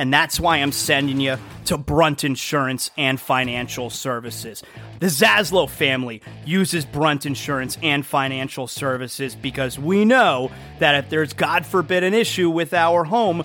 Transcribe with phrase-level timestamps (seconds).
[0.00, 4.62] And that's why I'm sending you to Brunt Insurance and Financial Services.
[4.98, 11.34] The Zaslow family uses Brunt Insurance and Financial Services because we know that if there's,
[11.34, 13.44] God forbid, an issue with our home,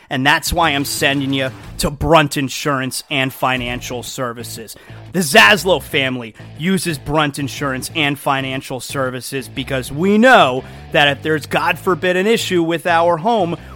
[0.11, 4.75] And that's why I'm sending you to Brunt Insurance and Financial Services.
[5.13, 11.45] The Zaslow family uses Brunt Insurance and Financial Services because we know that if there's,
[11.45, 13.55] God forbid, an issue with our home,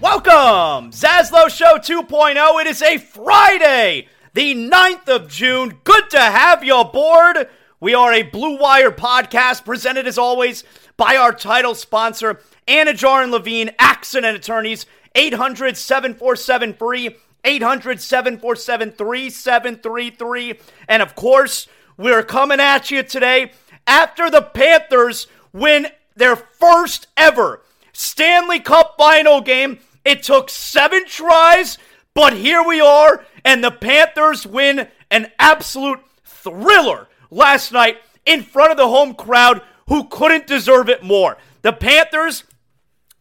[0.00, 0.92] Welcome!
[0.92, 2.60] Zaslow Show 2.0.
[2.60, 5.80] It is a Friday, the 9th of June.
[5.82, 7.48] Good to have you aboard.
[7.80, 10.62] We are a Blue Wire podcast presented as always
[10.96, 14.86] by our title sponsor, Anidjar and Levine, Accident Attorneys,
[15.16, 20.60] 800 747 free 800 747 3733.
[20.86, 21.66] And of course,
[21.96, 23.50] we're coming at you today
[23.84, 27.62] after the Panthers win their first ever
[27.92, 29.80] Stanley Cup final game.
[30.08, 31.76] It took seven tries,
[32.14, 38.70] but here we are, and the Panthers win an absolute thriller last night in front
[38.70, 41.36] of the home crowd who couldn't deserve it more.
[41.60, 42.44] The Panthers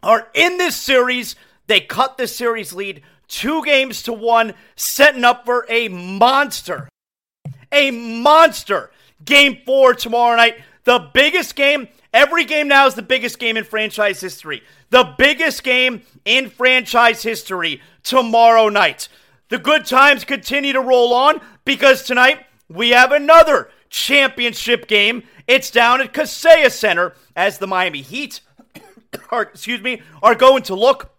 [0.01, 1.35] are in this series.
[1.67, 6.87] They cut the series lead two games to one, setting up for a monster,
[7.69, 8.91] a monster
[9.25, 10.61] game four tomorrow night.
[10.85, 14.63] The biggest game, every game now is the biggest game in franchise history.
[14.89, 19.07] The biggest game in franchise history tomorrow night.
[19.49, 25.23] The good times continue to roll on because tonight we have another championship game.
[25.47, 28.41] It's down at Kaseya Center as the Miami Heat,
[29.31, 31.11] are, excuse me, are going to look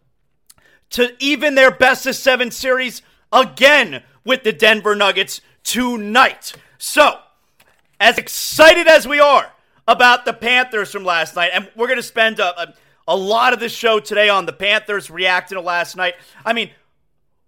[0.90, 3.02] to even their best of seven series
[3.32, 6.52] again with the Denver Nuggets tonight.
[6.78, 7.18] So,
[8.00, 9.52] as excited as we are
[9.88, 12.74] about the Panthers from last night, and we're going to spend a, a,
[13.08, 16.14] a, lot of the show today on the Panthers reacting to last night.
[16.44, 16.70] I mean,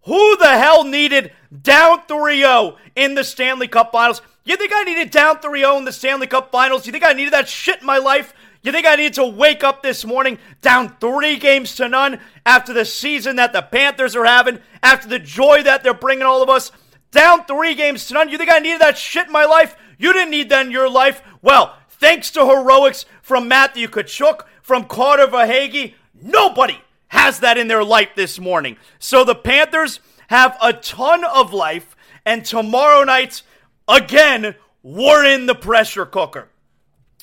[0.05, 1.33] who the hell needed
[1.63, 4.23] down 3 0 in the Stanley Cup Finals?
[4.45, 6.87] You think I needed down 3 0 in the Stanley Cup Finals?
[6.87, 8.33] You think I needed that shit in my life?
[8.63, 12.73] You think I need to wake up this morning down three games to none after
[12.73, 16.49] the season that the Panthers are having, after the joy that they're bringing all of
[16.49, 16.73] us?
[17.11, 18.31] Down three games to none.
[18.31, 19.77] You think I needed that shit in my life?
[19.99, 21.23] You didn't need that in your life.
[21.43, 27.85] Well, thanks to heroics from Matthew Tkachuk, from Carter Verhaeghe, nobody has that in their
[27.85, 28.76] life this morning.
[28.99, 33.42] So the Panthers have a ton of life, and tomorrow night,
[33.87, 36.49] again, we're in the pressure cooker.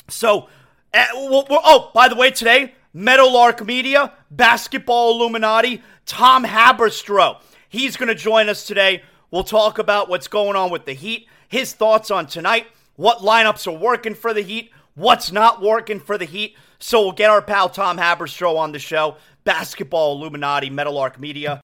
[0.07, 0.47] So
[0.93, 7.41] uh, oh, by the way, today, Meadowlark Media, Basketball Illuminati, Tom Haberstroh.
[7.69, 9.03] He's going to join us today.
[9.31, 12.67] We'll talk about what's going on with the Heat, his thoughts on tonight,
[12.97, 16.57] what lineups are working for the Heat, what's not working for the Heat.
[16.79, 21.61] So we'll get our pal Tom Haberstroh on the show, Basketball Illuminati, Meadowlark Media.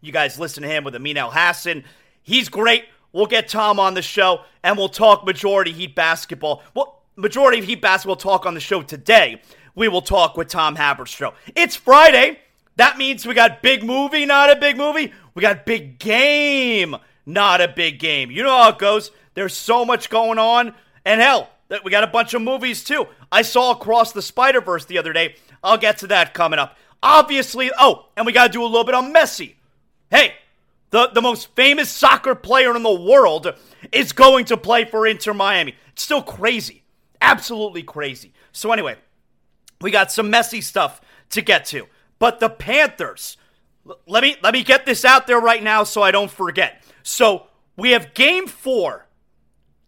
[0.00, 1.84] You guys listen to him with Amin Elhassan.
[2.22, 2.84] He's great.
[3.12, 6.62] We'll get Tom on the show and we'll talk majority Heat basketball.
[6.74, 9.40] Well, majority of Heat basketball We'll talk on the show today,
[9.74, 11.32] we will talk with Tom Haberstroh.
[11.54, 12.40] It's Friday.
[12.76, 15.12] That means we got big movie, not a big movie.
[15.34, 16.94] We got big game,
[17.26, 18.30] not a big game.
[18.30, 19.10] You know how it goes.
[19.34, 20.74] There's so much going on.
[21.04, 21.50] And hell,
[21.84, 23.06] we got a bunch of movies too.
[23.30, 25.36] I saw Across the Spider Verse the other day.
[25.62, 26.76] I'll get to that coming up.
[27.02, 29.54] Obviously, oh, and we got to do a little bit on Messi.
[30.10, 30.34] Hey,
[30.90, 33.52] the, the most famous soccer player in the world
[33.92, 35.74] is going to play for Inter Miami.
[35.92, 36.84] It's still crazy.
[37.20, 38.32] Absolutely crazy.
[38.52, 38.96] So, anyway,
[39.80, 41.86] we got some Messi stuff to get to.
[42.18, 43.36] But the Panthers,
[44.06, 46.82] let me let me get this out there right now so I don't forget.
[47.06, 47.46] So
[47.76, 49.06] we have game four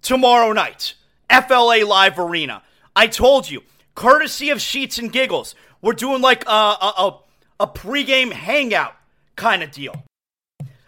[0.02, 0.94] tomorrow night,
[1.28, 2.62] FLA Live Arena.
[2.94, 3.64] I told you,
[3.96, 7.18] courtesy of Sheets and Giggles, we're doing like a, a, a,
[7.58, 8.94] a pregame hangout
[9.34, 10.04] kind of deal.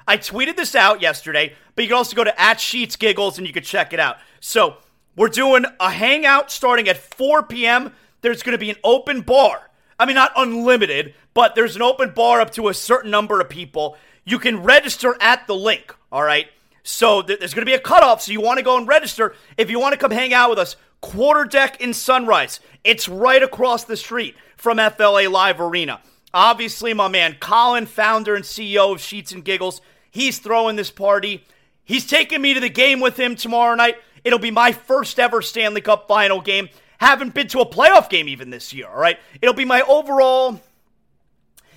[0.06, 3.44] I tweeted this out yesterday, but you can also go to at Sheets Giggles and
[3.44, 4.18] you can check it out.
[4.38, 4.76] So
[5.16, 7.92] we're doing a hangout starting at 4 p.m.
[8.20, 9.68] There's going to be an open bar.
[9.99, 13.49] I mean, not unlimited, but there's an open bar up to a certain number of
[13.49, 13.96] people.
[14.30, 16.46] You can register at the link, all right?
[16.84, 19.34] So th- there's going to be a cutoff, so you want to go and register.
[19.58, 22.60] If you want to come hang out with us, Quarter Deck in Sunrise.
[22.84, 26.00] It's right across the street from FLA Live Arena.
[26.32, 29.80] Obviously, my man Colin, founder and CEO of Sheets and Giggles,
[30.12, 31.44] he's throwing this party.
[31.82, 33.96] He's taking me to the game with him tomorrow night.
[34.22, 36.68] It'll be my first ever Stanley Cup final game.
[36.99, 39.18] Haven't been to a playoff game even this year, all right?
[39.42, 40.60] It'll be my overall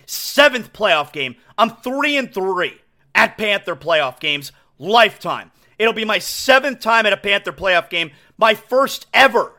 [0.05, 1.35] seventh playoff game.
[1.57, 2.79] I'm three and three
[3.15, 5.51] at Panther playoff games, lifetime.
[5.77, 9.53] It'll be my seventh time at a Panther playoff game, my first ever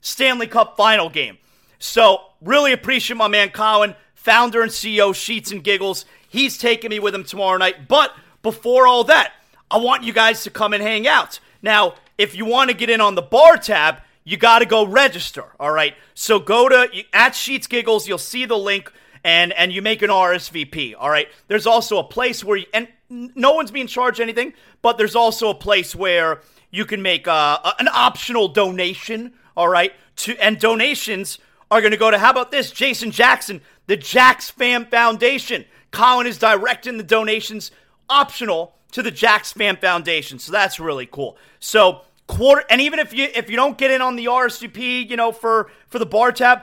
[0.00, 1.38] Stanley Cup final game.
[1.78, 6.04] So, really appreciate my man Colin, founder and CEO, Sheets and Giggles.
[6.28, 7.88] He's taking me with him tomorrow night.
[7.88, 9.32] But before all that,
[9.70, 11.40] I want you guys to come and hang out.
[11.62, 14.86] Now, if you want to get in on the bar tab, you got to go
[14.86, 15.44] register.
[15.58, 15.94] All right.
[16.14, 18.06] So go to at Sheets Giggles.
[18.06, 18.92] You'll see the link
[19.24, 20.94] and and you make an RSVP.
[20.98, 21.28] All right.
[21.48, 25.50] There's also a place where you, and no one's being charged anything, but there's also
[25.50, 29.32] a place where you can make uh, an optional donation.
[29.56, 29.92] All right.
[30.16, 31.38] To and donations
[31.70, 32.70] are going to go to how about this?
[32.70, 35.64] Jason Jackson, the Jacks Fam Foundation.
[35.90, 37.70] Colin is directing the donations
[38.08, 40.38] optional to the Jacks Fam Foundation.
[40.38, 41.36] So that's really cool.
[41.58, 45.16] So quarter and even if you if you don't get in on the RSVP, you
[45.16, 46.62] know, for for the bar tab,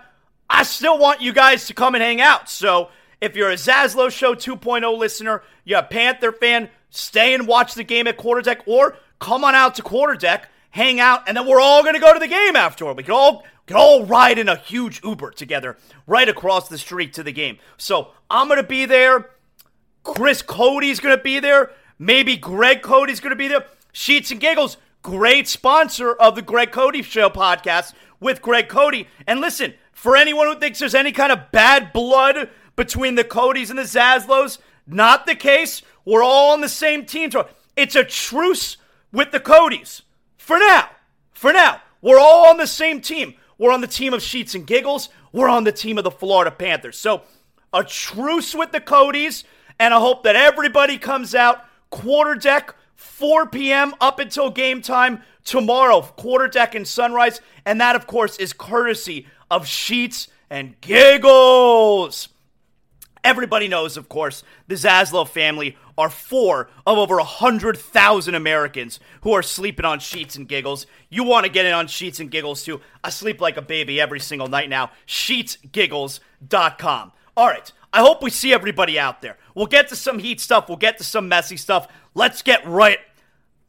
[0.49, 2.49] I still want you guys to come and hang out.
[2.49, 2.89] So
[3.21, 7.83] if you're a Zaslow Show 2.0 listener, you're a Panther fan, stay and watch the
[7.83, 11.47] game at Quarter Deck, or come on out to Quarter Deck, hang out, and then
[11.47, 12.97] we're all gonna go to the game afterward.
[12.97, 17.13] We can all can all ride in a huge Uber together right across the street
[17.13, 17.57] to the game.
[17.77, 19.31] So I'm gonna be there.
[20.03, 21.71] Chris Cody's gonna be there.
[21.99, 23.65] Maybe Greg Cody's gonna be there.
[23.91, 24.77] Sheets and Giggles
[25.07, 29.07] great sponsor of the Greg Cody Show podcast with Greg Cody.
[29.25, 33.71] And listen, for anyone who thinks there's any kind of bad blood between the Codys
[33.71, 35.81] and the Zaslows, not the case.
[36.05, 37.31] We're all on the same team.
[37.75, 38.77] It's a truce
[39.11, 40.03] with the Codys.
[40.37, 40.91] For now.
[41.33, 41.81] For now.
[41.99, 43.33] We're all on the same team.
[43.57, 45.09] We're on the team of Sheets and Giggles.
[45.31, 46.99] We're on the team of the Florida Panthers.
[46.99, 47.23] So,
[47.73, 49.45] a truce with the Codys,
[49.79, 53.95] and I hope that everybody comes out quarter deck 4 p.m.
[53.99, 57.41] up until game time tomorrow, quarter deck and sunrise.
[57.65, 62.29] And that, of course, is courtesy of Sheets and Giggles.
[63.23, 69.43] Everybody knows, of course, the Zaslow family are four of over 100,000 Americans who are
[69.43, 70.87] sleeping on sheets and giggles.
[71.09, 72.79] You want to get in on sheets and giggles too.
[73.03, 74.91] I sleep like a baby every single night now.
[75.07, 77.11] Sheetsgiggles.com.
[77.35, 77.71] All right.
[77.91, 79.37] I hope we see everybody out there.
[79.55, 80.67] We'll get to some heat stuff.
[80.67, 81.87] We'll get to some Messi stuff.
[82.13, 82.99] Let's get right.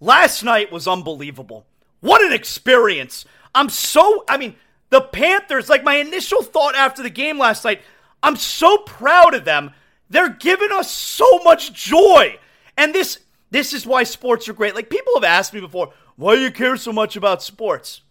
[0.01, 1.67] Last night was unbelievable.
[2.01, 3.25] What an experience.
[3.55, 4.57] I'm so, I mean,
[4.91, 7.83] the Panthers, like my initial thought after the game last night,
[8.23, 9.73] I'm so proud of them.
[10.11, 12.39] They're giving us so much joy.
[12.77, 13.19] And this
[13.51, 14.75] this is why sports are great.
[14.75, 18.03] Like people have asked me before, why do you care so much about sports?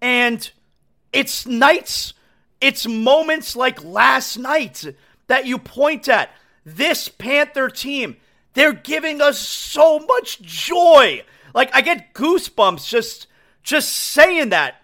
[0.00, 0.50] And
[1.12, 2.14] it's nights,
[2.60, 4.84] it's moments like last night
[5.26, 6.30] that you point at.
[6.64, 8.16] This Panther team,
[8.54, 11.24] they're giving us so much joy.
[11.54, 13.26] Like I get goosebumps just
[13.62, 14.81] just saying that.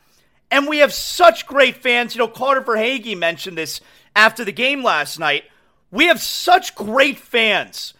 [0.50, 2.14] And we have such great fans.
[2.14, 3.80] You know, Carter Verhaeghe mentioned this
[4.16, 5.44] after the game last night.
[5.90, 7.94] We have such great fans.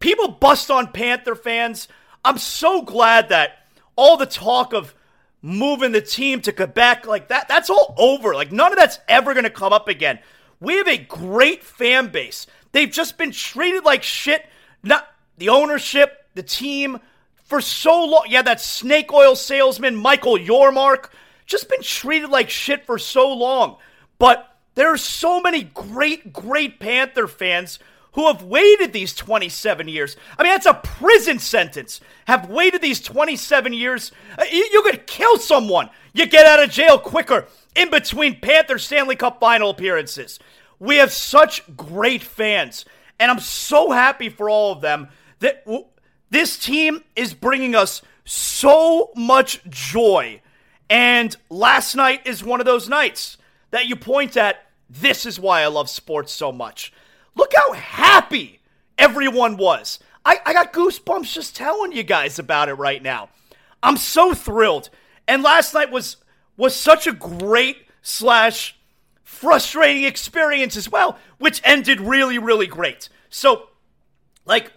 [0.00, 1.88] People bust on Panther fans.
[2.24, 4.94] I'm so glad that all the talk of
[5.42, 8.34] moving the team to Quebec, like that, that's all over.
[8.34, 10.18] Like none of that's ever going to come up again.
[10.60, 12.46] We have a great fan base.
[12.72, 14.44] They've just been treated like shit.
[14.82, 15.06] Not
[15.38, 16.98] the ownership, the team,
[17.44, 18.24] for so long.
[18.28, 21.10] Yeah, that snake oil salesman, Michael Yormark,
[21.46, 23.76] just been treated like shit for so long.
[24.18, 27.78] But there are so many great, great Panther fans
[28.12, 30.16] who have waited these 27 years.
[30.38, 32.00] I mean, that's a prison sentence.
[32.26, 34.10] Have waited these 27 years.
[34.38, 35.90] Uh, you, you could kill someone.
[36.14, 40.38] You get out of jail quicker in between Panther Stanley Cup final appearances.
[40.78, 42.86] We have such great fans,
[43.20, 45.08] and I'm so happy for all of them
[45.40, 45.84] that w-
[46.30, 50.40] this team is bringing us so much joy.
[50.88, 53.38] And last night is one of those nights
[53.70, 54.62] that you point at.
[54.88, 56.92] This is why I love sports so much.
[57.34, 58.60] Look how happy
[58.96, 59.98] everyone was.
[60.24, 63.28] I, I got goosebumps just telling you guys about it right now.
[63.82, 64.90] I'm so thrilled.
[65.28, 66.16] And last night was
[66.56, 68.76] was such a great slash
[69.22, 73.08] frustrating experience as well, which ended really, really great.
[73.28, 73.68] So,
[74.46, 74.72] like,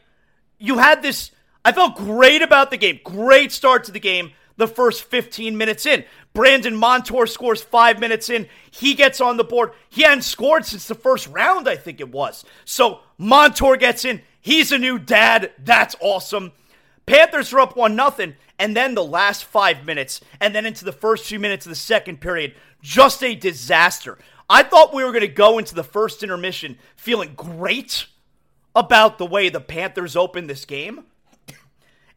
[0.57, 1.31] you had this.
[1.63, 2.99] I felt great about the game.
[3.03, 6.03] Great start to the game the first 15 minutes in.
[6.33, 8.47] Brandon Montour scores five minutes in.
[8.69, 9.71] He gets on the board.
[9.89, 12.43] He hadn't scored since the first round, I think it was.
[12.65, 14.21] So Montour gets in.
[14.41, 15.53] He's a new dad.
[15.57, 16.51] That's awesome.
[17.05, 20.91] Panthers are up 1 nothing, and then the last five minutes, and then into the
[20.91, 24.19] first few minutes of the second period, just a disaster.
[24.49, 28.07] I thought we were going to go into the first intermission feeling great
[28.75, 31.05] about the way the Panthers opened this game.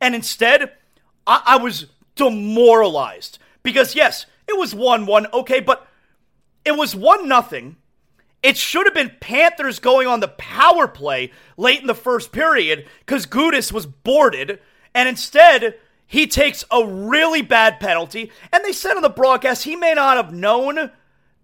[0.00, 0.72] And instead,
[1.26, 5.86] I, I was demoralized because yes, it was 1-1, okay, but
[6.64, 7.76] it was 1 nothing.
[8.42, 12.86] It should have been Panthers going on the power play late in the first period
[13.00, 14.58] because Gudas was boarded,
[14.94, 15.76] and instead
[16.06, 18.32] he takes a really bad penalty.
[18.52, 20.90] And they said on the broadcast he may not have known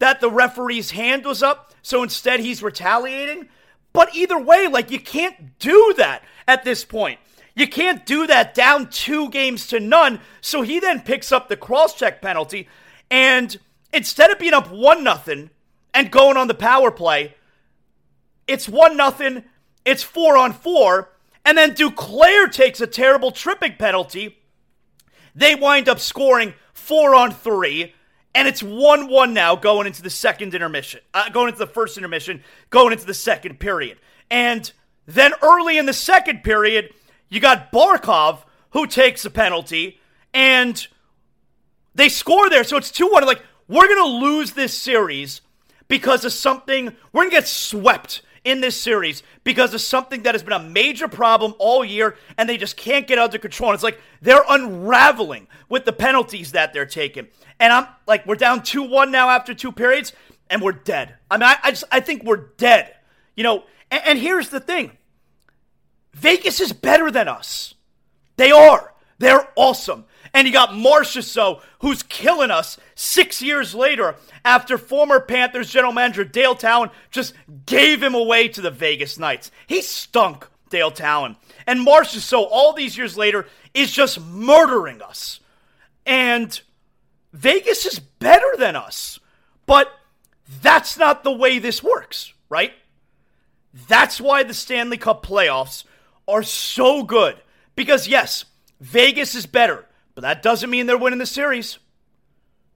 [0.01, 3.49] that the referee's hand was up, so instead he's retaliating.
[3.93, 7.21] But either way, like you can't do that at this point.
[7.59, 10.21] You can't do that down two games to none.
[10.41, 12.69] So he then picks up the cross check penalty.
[13.11, 13.59] And
[13.93, 15.51] instead of being up 1 nothing
[15.93, 17.35] and going on the power play,
[18.47, 19.43] it's 1 nothing.
[19.85, 21.11] It's 4 on 4.
[21.45, 24.39] And then Duclair takes a terrible tripping penalty.
[25.35, 27.93] They wind up scoring 4 on 3.
[28.37, 31.97] And it's 1 1 now going into the second intermission, uh, going into the first
[31.97, 33.99] intermission, going into the second period.
[34.31, 34.71] And
[35.07, 36.95] then early in the second period,
[37.29, 40.01] you got Barkov, who takes a penalty,
[40.33, 40.87] and
[41.95, 42.65] they score there.
[42.65, 43.25] So it's 2 1.
[43.25, 45.41] Like, we're going to lose this series
[45.89, 46.95] because of something.
[47.13, 50.63] We're going to get swept in this series because of something that has been a
[50.63, 53.71] major problem all year and they just can't get under control.
[53.71, 57.29] And it's like they're unraveling with the penalties that they're taking.
[57.61, 60.13] And I'm like, we're down 2 1 now after two periods
[60.49, 61.15] and we're dead.
[61.31, 62.95] I mean, I, I just, I think we're dead.
[63.37, 64.93] You know, and, and here's the thing
[66.19, 67.75] Vegas is better than us.
[68.37, 68.93] They are.
[69.19, 70.05] They're awesome.
[70.35, 76.25] And you got Marchessault, who's killing us six years later after former Panthers general manager
[76.25, 77.35] Dale Tallon just
[77.67, 79.51] gave him away to the Vegas Knights.
[79.67, 81.37] He stunk, Dale Tallon.
[81.67, 85.41] And Marchessault, all these years later, is just murdering us.
[86.05, 86.61] And
[87.33, 89.19] Vegas is better than us.
[89.67, 89.93] But
[90.63, 92.73] that's not the way this works, right?
[93.87, 95.85] That's why the Stanley Cup playoffs
[96.29, 97.37] are so good.
[97.75, 98.45] Because, yes,
[98.81, 101.79] Vegas is better, but that doesn't mean they're winning the series.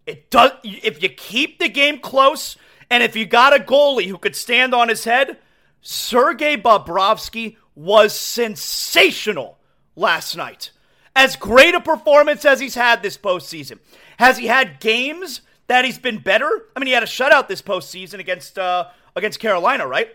[0.07, 2.57] It does if you keep the game close
[2.91, 5.38] and if you got a goalie who could stand on his head,
[5.81, 9.59] Sergei Bobrovsky was sensational
[9.95, 10.71] last night.
[11.15, 13.79] As great a performance as he's had this postseason.
[14.19, 16.67] Has he had games that he's been better?
[16.75, 20.09] I mean, he had a shutout this postseason against uh, against Carolina, right?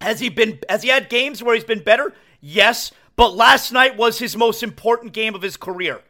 [0.00, 2.14] Has he been has he had games where he's been better?
[2.42, 6.02] Yes, but last night was his most important game of his career.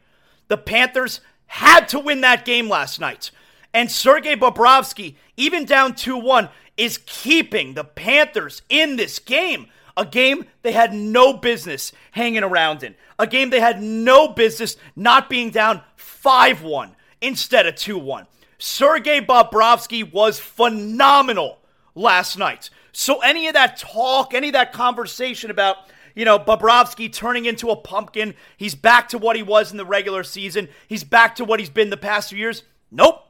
[0.47, 3.29] The Panthers had to win that game last night.
[3.71, 9.67] And Sergei Bobrovsky, even down 2 1, is keeping the Panthers in this game.
[9.95, 12.95] A game they had no business hanging around in.
[13.19, 18.25] A game they had no business not being down 5 1 instead of 2 1.
[18.57, 21.59] Sergei Bobrovsky was phenomenal
[21.93, 22.71] last night.
[22.91, 25.77] So, any of that talk, any of that conversation about
[26.15, 28.35] you know, Bobrovsky turning into a pumpkin.
[28.57, 30.69] He's back to what he was in the regular season.
[30.87, 32.63] He's back to what he's been the past few years.
[32.91, 33.27] Nope.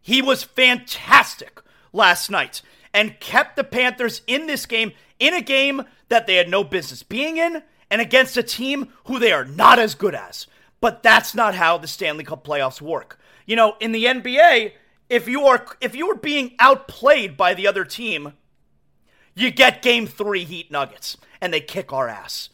[0.00, 1.60] He was fantastic
[1.92, 6.48] last night and kept the Panthers in this game, in a game that they had
[6.48, 10.46] no business being in, and against a team who they are not as good as.
[10.80, 13.18] But that's not how the Stanley Cup playoffs work.
[13.46, 14.72] You know, in the NBA,
[15.08, 18.32] if you are if you are being outplayed by the other team,
[19.34, 22.48] you get game 3 Heat Nuggets and they kick our ass.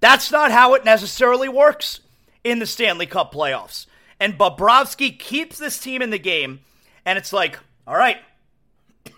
[0.00, 2.00] That's not how it necessarily works
[2.44, 3.86] in the Stanley Cup playoffs.
[4.20, 6.60] And Bobrovsky keeps this team in the game,
[7.04, 8.18] and it's like, all right,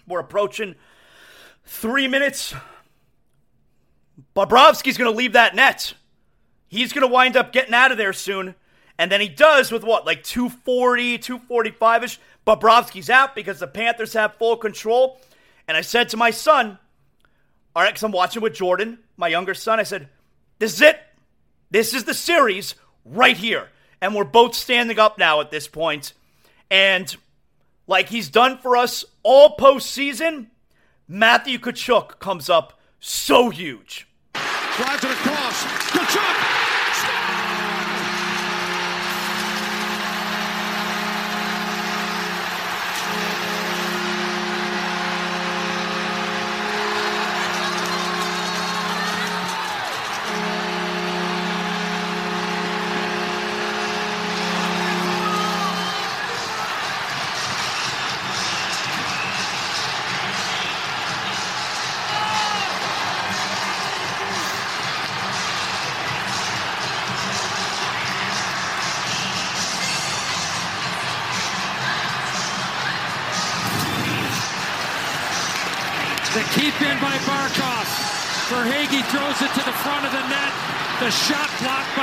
[0.07, 0.75] we're approaching
[1.65, 2.55] three minutes.
[4.37, 5.95] Bobrovsky's going to leave that net.
[6.69, 8.55] He's going to wind up getting out of there soon.
[8.99, 12.21] And then he does with what, like 240, 245 ish.
[12.47, 15.19] Bobrovsky's out because the Panthers have full control.
[15.71, 16.81] And I said to my son,
[17.77, 20.09] all right, because I'm watching with Jordan, my younger son, I said,
[20.59, 21.01] this is it.
[21.71, 23.69] This is the series right here.
[24.01, 26.13] And we're both standing up now at this point.
[26.73, 27.17] And
[27.87, 30.47] like he's done for us all postseason,
[31.07, 34.09] Matthew Tkachuk comes up so huge.
[34.33, 35.63] Drives it across.
[35.63, 36.70] Tkachuk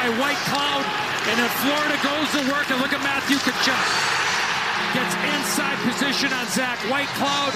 [0.07, 0.83] by Whitecloud.
[1.27, 3.87] And then Florida goes to work, and look at Matthew Tkachuk.
[4.95, 7.51] Gets inside position on Zach Whitecloud.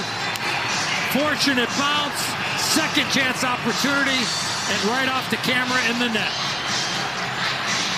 [1.15, 2.19] Fortunate bounce.
[2.59, 4.19] Second chance opportunity.
[4.19, 6.35] And right off the camera in the net.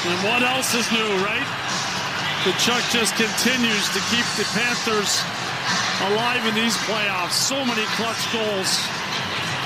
[0.06, 1.48] And what else is new, right?
[2.46, 5.24] Tkachuk just continues to keep the Panthers
[6.14, 7.34] alive in these playoffs.
[7.34, 8.78] So many clutch goals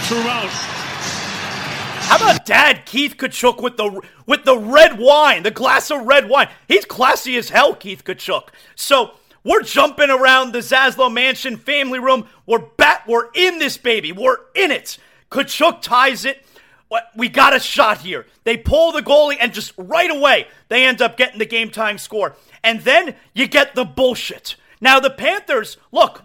[0.08, 0.77] throughout.
[2.08, 6.30] How about Dad Keith Tkachuk with the with the red wine, the glass of red
[6.30, 6.48] wine?
[6.66, 8.48] He's classy as hell, Keith Tkachuk.
[8.76, 12.30] So we're jumping around the Zaslow Mansion family room.
[12.46, 13.06] We're back.
[13.10, 14.14] We're in this baby.
[14.14, 14.98] We're in it.
[15.32, 16.46] Tkachuk ties it.
[17.14, 18.26] We got a shot here.
[18.46, 21.98] They pull the goalie, and just right away, they end up getting the game time
[21.98, 22.38] score.
[22.64, 24.56] And then you get the bullshit.
[24.80, 26.24] Now, the Panthers, look,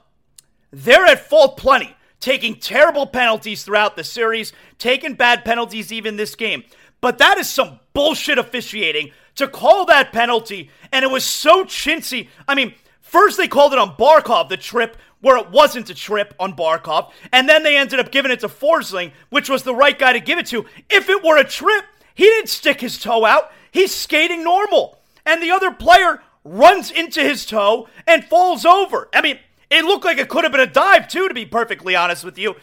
[0.70, 6.34] they're at fault plenty taking terrible penalties throughout the series, taking bad penalties even this
[6.34, 6.62] game.
[7.02, 12.28] But that is some bullshit officiating to call that penalty, and it was so chintzy.
[12.46, 16.32] I mean, first they called it on Barkov, the trip, where it wasn't a trip
[16.38, 19.98] on Barkov, and then they ended up giving it to Forsling, which was the right
[19.98, 20.64] guy to give it to.
[20.88, 23.50] If it were a trip, he didn't stick his toe out.
[23.72, 24.98] He's skating normal.
[25.26, 29.08] And the other player runs into his toe and falls over.
[29.14, 29.38] I mean,
[29.72, 32.38] it looked like it could have been a dive, too, to be perfectly honest with
[32.38, 32.56] you.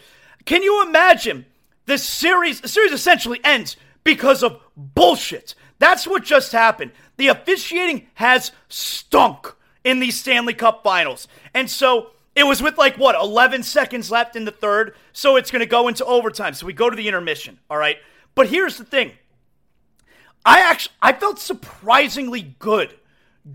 [0.44, 1.46] Can you imagine
[1.86, 2.60] the series?
[2.60, 5.54] The series essentially ends because of bullshit.
[5.78, 6.92] That's what just happened.
[7.16, 11.26] The officiating has stunk in these Stanley Cup finals.
[11.54, 14.94] And so it was with like what, 11 seconds left in the third.
[15.12, 16.54] So it's going to go into overtime.
[16.54, 17.58] So we go to the intermission.
[17.68, 17.96] All right.
[18.34, 19.12] But here's the thing
[20.44, 22.94] I actually, I felt surprisingly good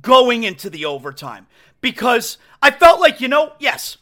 [0.01, 1.47] going into the overtime
[1.85, 3.97] because I felt like, you know, yes,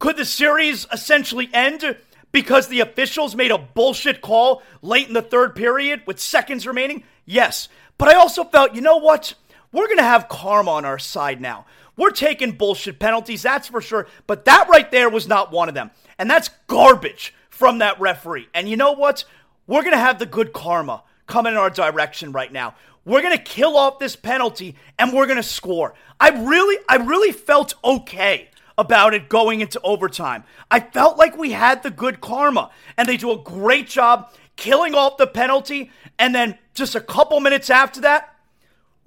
[0.00, 1.96] could the series essentially end
[2.32, 7.04] because the officials made a bullshit call late in the third period with seconds remaining?
[7.24, 7.68] Yes.
[7.98, 9.34] But I also felt, you know what?
[9.70, 11.66] We're going to have karma on our side now.
[11.96, 14.08] We're taking bullshit penalties, that's for sure.
[14.26, 15.92] But that right there was not one of them.
[16.18, 18.48] And that's garbage from that referee.
[18.54, 19.22] And you know what?
[19.68, 22.74] We're going to have the good karma coming in our direction right now.
[23.04, 25.94] We're going to kill off this penalty and we're going to score.
[26.20, 30.44] I really, I really felt okay about it going into overtime.
[30.70, 34.94] I felt like we had the good karma and they do a great job killing
[34.94, 35.90] off the penalty.
[36.18, 38.36] And then just a couple minutes after that,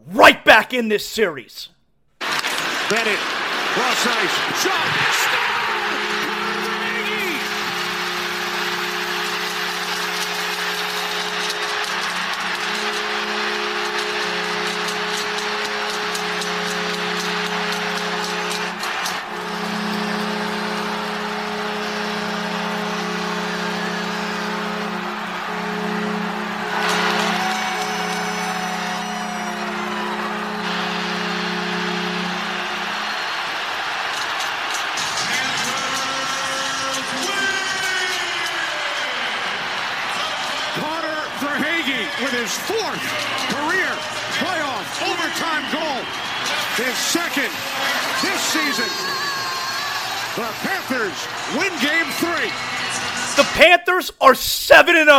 [0.08, 1.70] right back in this series.
[2.20, 5.41] Bennett, cross ice, shot,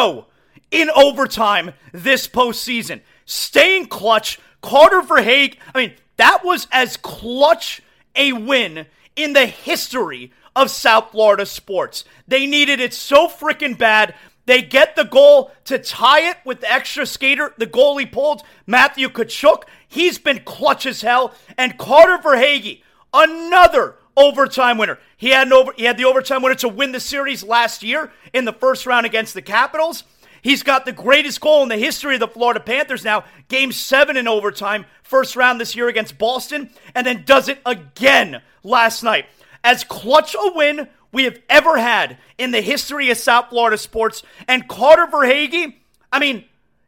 [0.03, 0.27] 0
[0.71, 3.01] in overtime this postseason.
[3.25, 4.39] Staying clutch.
[4.61, 5.57] Carter Verhaeghe.
[5.75, 7.83] I mean, that was as clutch
[8.15, 8.87] a win
[9.17, 12.05] in the history of South Florida sports.
[12.29, 14.15] They needed it so freaking bad.
[14.47, 19.09] They get the goal to tie it with the extra skater, the goalie pulled, Matthew
[19.09, 19.65] Tkachuk.
[19.87, 21.35] He's been clutch as hell.
[21.57, 22.83] And Carter Verhaeghe,
[23.15, 24.99] another overtime winner.
[25.17, 28.13] He had an over, he had the overtime winner to win the series last year
[28.33, 30.05] in the first round against the Capitals.
[30.43, 34.17] He's got the greatest goal in the history of the Florida Panthers now, game seven
[34.17, 39.27] in overtime, first round this year against Boston, and then does it again last night.
[39.63, 44.23] As clutch a win we have ever had in the history of South Florida sports.
[44.49, 45.75] And Carter Verhaeghe,
[46.11, 46.45] I mean,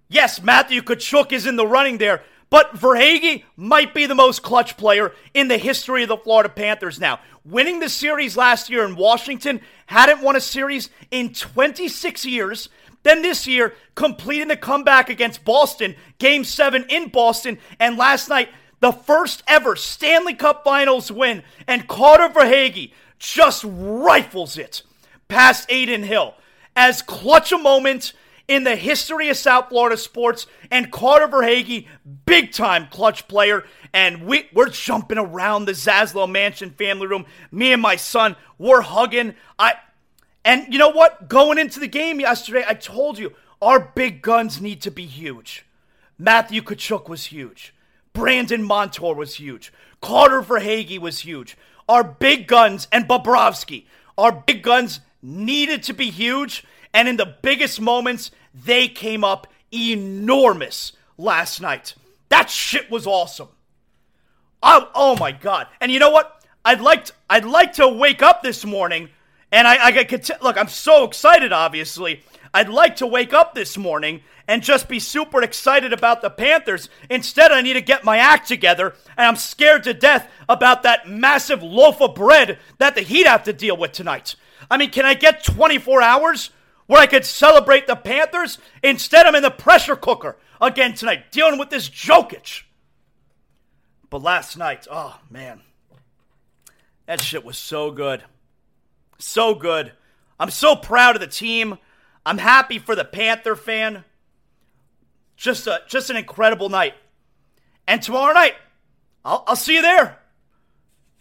[0.08, 2.22] yes, Matthew Tkachuk is in the running there,
[2.54, 7.00] but Verhaeghe might be the most clutch player in the history of the Florida Panthers
[7.00, 7.18] now.
[7.44, 12.68] Winning the series last year in Washington, hadn't won a series in 26 years.
[13.02, 18.50] Then this year, completing the comeback against Boston, game seven in Boston, and last night,
[18.78, 21.42] the first ever Stanley Cup Finals win.
[21.66, 24.82] And Carter Verhaeghe, just rifles it
[25.26, 26.36] past Adin Hill.
[26.76, 28.12] As clutch a moment
[28.46, 31.86] in the history of South Florida sports, and Carter Verhaeghe,
[32.26, 33.64] big time clutch player.
[33.92, 37.26] And we, we're jumping around the Zaslow Mansion family room.
[37.50, 39.34] Me and my son, we're hugging.
[39.58, 39.74] I,
[40.44, 41.28] and you know what?
[41.28, 45.64] Going into the game yesterday, I told you our big guns need to be huge.
[46.18, 47.74] Matthew Tkachuk was huge.
[48.12, 49.72] Brandon Montour was huge.
[50.00, 51.56] Carter Verhaeghe was huge.
[51.88, 56.64] Our big guns and Bobrovsky, our big guns needed to be huge.
[56.94, 61.94] And in the biggest moments, they came up enormous last night.
[62.28, 63.48] That shit was awesome.
[64.62, 65.66] Oh, oh my god!
[65.80, 66.42] And you know what?
[66.64, 69.10] I'd like to, I'd like to wake up this morning,
[69.52, 70.56] and I, I could look.
[70.56, 71.52] I'm so excited.
[71.52, 72.22] Obviously,
[72.54, 76.88] I'd like to wake up this morning and just be super excited about the Panthers.
[77.10, 81.08] Instead, I need to get my act together, and I'm scared to death about that
[81.08, 84.36] massive loaf of bread that the Heat have to deal with tonight.
[84.70, 86.50] I mean, can I get 24 hours
[86.86, 88.58] where I could celebrate the Panthers?
[88.82, 92.62] Instead, I'm in the pressure cooker again tonight, dealing with this Jokic.
[94.10, 95.60] But last night, oh man,
[97.06, 98.22] that shit was so good.
[99.18, 99.92] So good.
[100.38, 101.78] I'm so proud of the team.
[102.26, 104.04] I'm happy for the Panther fan.
[105.36, 106.94] Just a just an incredible night.
[107.86, 108.54] And tomorrow night,
[109.24, 110.18] I'll, I'll see you there.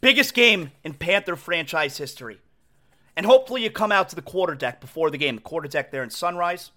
[0.01, 2.39] Biggest game in Panther franchise history.
[3.15, 5.35] And hopefully you come out to the quarter deck before the game.
[5.35, 6.71] The quarter deck there in Sunrise.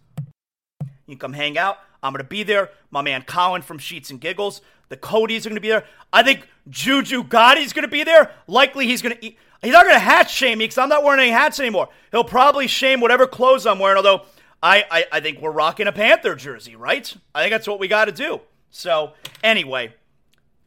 [1.07, 1.79] You can come hang out.
[2.03, 2.71] I'm going to be there.
[2.91, 4.61] My man Colin from Sheets and Giggles.
[4.89, 5.85] The Cody's are going to be there.
[6.13, 8.31] I think Juju Gotti's going to be there.
[8.47, 9.39] Likely he's going to eat.
[9.63, 11.89] He's not going to hat shame me because I'm not wearing any hats anymore.
[12.11, 14.23] He'll probably shame whatever clothes I'm wearing, although
[14.63, 17.13] I, I, I think we're rocking a Panther jersey, right?
[17.35, 18.41] I think that's what we got to do.
[18.71, 19.95] So, anyway,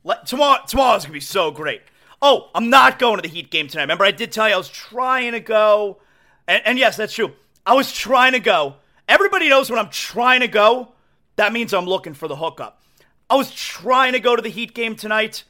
[0.04, 1.82] let, tomorrow, tomorrow's going to be so great.
[2.22, 3.84] Oh, I'm not going to the Heat game tonight.
[3.84, 6.00] Remember, I did tell you I was trying to go.
[6.48, 7.34] And, and yes, that's true.
[7.66, 8.76] I was trying to go.
[9.08, 10.90] Everybody knows when I'm trying to go,
[11.38, 12.82] that means I'm looking for the hookup.
[13.30, 15.44] I was trying to go to the Heat game tonight.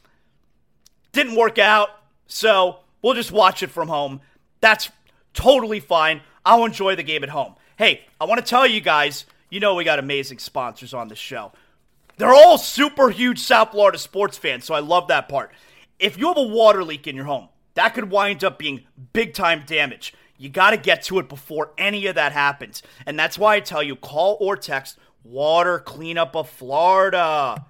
[1.12, 1.90] Didn't work out.
[2.28, 4.22] So We'll just watch it from home.
[4.62, 4.90] That's
[5.34, 6.22] totally fine.
[6.46, 7.56] I'll enjoy the game at home.
[7.78, 11.16] Hey, I want to tell you guys, you know we got amazing sponsors on the
[11.16, 11.52] show.
[12.18, 15.52] They're all super huge South Florida sports fans, so I love that part.
[16.00, 19.34] If you have a water leak in your home, that could wind up being big
[19.34, 20.14] time damage.
[20.38, 22.82] You got to get to it before any of that happens.
[23.06, 27.66] And that's why I tell you call or text Water Cleanup of Florida.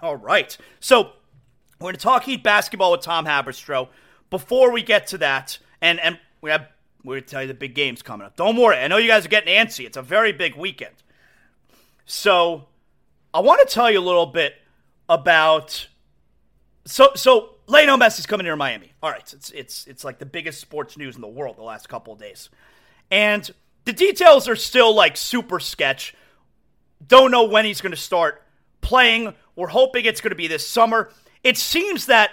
[0.00, 0.56] All right.
[0.80, 1.12] So
[1.78, 3.88] we're going to talk Heat basketball with Tom Haberstroh.
[4.30, 6.68] Before we get to that, and and we have
[7.04, 8.36] we're gonna tell you the big games coming up.
[8.36, 9.86] Don't worry, I know you guys are getting antsy.
[9.86, 10.94] It's a very big weekend.
[12.04, 12.66] So
[13.32, 14.54] I want to tell you a little bit
[15.08, 15.86] about
[16.84, 18.92] so so Lionel Messi's coming here to Miami.
[19.02, 21.88] All right, it's it's it's like the biggest sports news in the world the last
[21.88, 22.48] couple of days.
[23.10, 23.48] And
[23.84, 26.14] the details are still like super sketch.
[27.06, 28.42] Don't know when he's going to start
[28.80, 29.34] playing.
[29.54, 31.10] We're hoping it's going to be this summer.
[31.46, 32.32] It seems that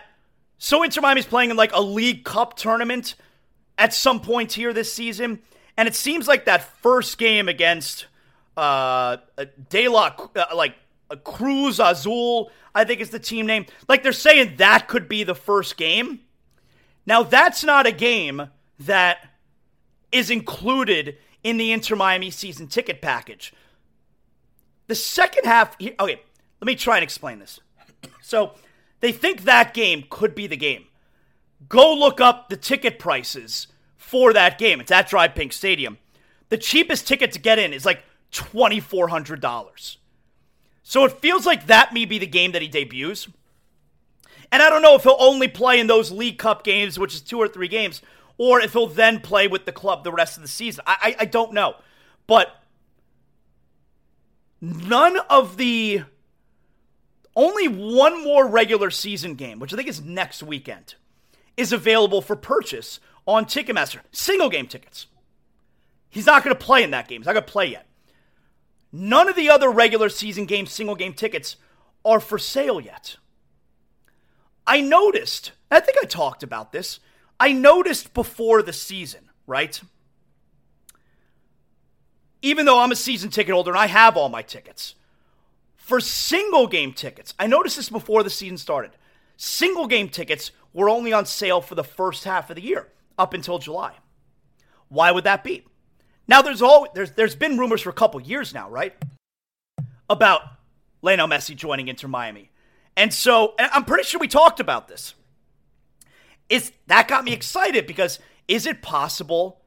[0.58, 3.14] so Inter Miami's playing in like a League Cup tournament
[3.78, 5.44] at some point here this season,
[5.78, 8.08] and it seems like that first game against
[8.58, 9.18] uh,
[9.70, 10.74] De La, uh, like
[11.24, 13.68] Cruz Azul, I think is the team name.
[13.88, 16.22] Like they're saying that could be the first game.
[17.06, 18.50] Now that's not a game
[18.80, 19.30] that
[20.12, 23.54] is included in the Inter Miami season ticket package.
[24.88, 26.20] The second half, okay,
[26.62, 27.60] let me try and explain this.
[28.24, 28.56] So
[29.04, 30.86] they think that game could be the game.
[31.68, 34.80] Go look up the ticket prices for that game.
[34.80, 35.98] It's at DRV PNK Stadium.
[36.48, 39.98] The cheapest ticket to get in is like $2,400.
[40.84, 43.28] So it feels like that may be the game that he debuts.
[44.54, 47.20] And I don't know if he'll only play in those League Cup games, which is
[47.20, 48.02] two or three games,
[48.38, 50.82] or if he'll then play with the club the rest of the season.
[50.88, 51.76] I, I, I don't know.
[52.26, 52.56] But
[54.62, 56.04] none of the.
[57.36, 60.96] Only one more regular season game, which I think is next weekend,
[61.58, 64.00] is available for purchase on Ticketmaster.
[64.12, 65.08] Single game tickets.
[66.10, 67.22] He's not going to play in that game.
[67.22, 67.88] He's not going to play yet.
[68.92, 71.56] None of the other regular season game single game tickets
[72.06, 73.18] are for sale yet.
[74.68, 77.00] I noticed, I think I talked about this.
[77.40, 79.82] I noticed before the season, right?
[82.44, 84.96] Even though I'm a season ticket holder and I have all my tickets,
[85.84, 88.92] for single game tickets, I noticed this before the season started.
[89.36, 93.34] Single game tickets were only on sale for the first half of the year, up
[93.34, 93.92] until July.
[94.88, 95.66] Why would that be?
[96.26, 98.96] Now there's all there's there's been rumors for a couple years now, right?
[100.10, 100.44] About
[101.02, 102.50] Lionel Messi joining Inter Miami.
[102.96, 105.16] And so and I'm pretty sure we talked about this.
[106.48, 109.60] Is that got me excited because is it possible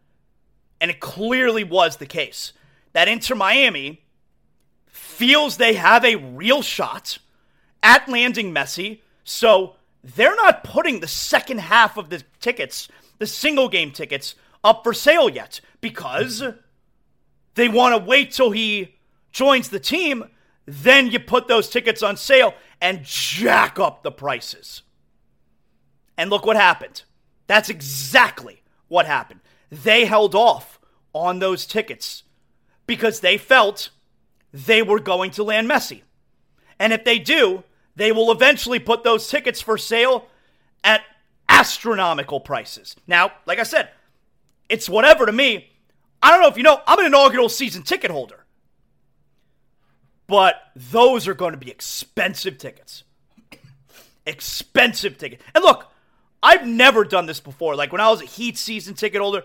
[0.80, 2.54] and it clearly was the case
[2.94, 4.05] that Inter Miami
[4.96, 7.18] feels they have a real shot
[7.82, 13.68] at landing Messi, so they're not putting the second half of the tickets, the single
[13.68, 16.42] game tickets up for sale yet because
[17.54, 18.96] they want to wait till he
[19.30, 20.24] joins the team.
[20.64, 24.82] Then you put those tickets on sale and jack up the prices.
[26.16, 27.02] And look what happened.
[27.46, 29.40] That's exactly what happened.
[29.70, 30.80] They held off
[31.12, 32.24] on those tickets
[32.86, 33.90] because they felt
[34.56, 36.02] they were going to land Messi.
[36.78, 37.64] And if they do,
[37.94, 40.26] they will eventually put those tickets for sale
[40.82, 41.02] at
[41.48, 42.96] astronomical prices.
[43.06, 43.90] Now, like I said,
[44.68, 45.70] it's whatever to me.
[46.22, 48.44] I don't know if you know, I'm an inaugural season ticket holder.
[50.26, 53.04] But those are going to be expensive tickets.
[54.26, 55.42] expensive tickets.
[55.54, 55.90] And look,
[56.42, 57.76] I've never done this before.
[57.76, 59.44] Like when I was a Heat season ticket holder,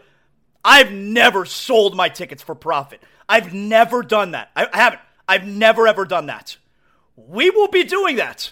[0.64, 3.02] I've never sold my tickets for profit.
[3.32, 4.52] I've never done that.
[4.58, 5.02] I, I haven't.
[5.26, 6.58] I've never ever done that.
[7.16, 8.52] We will be doing that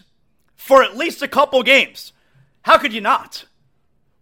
[0.56, 2.14] for at least a couple games.
[2.62, 3.44] How could you not?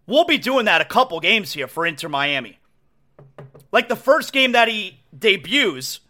[0.08, 2.58] We'll be doing that a couple games here for Inter Miami.
[3.70, 6.00] Like the first game that he debuts,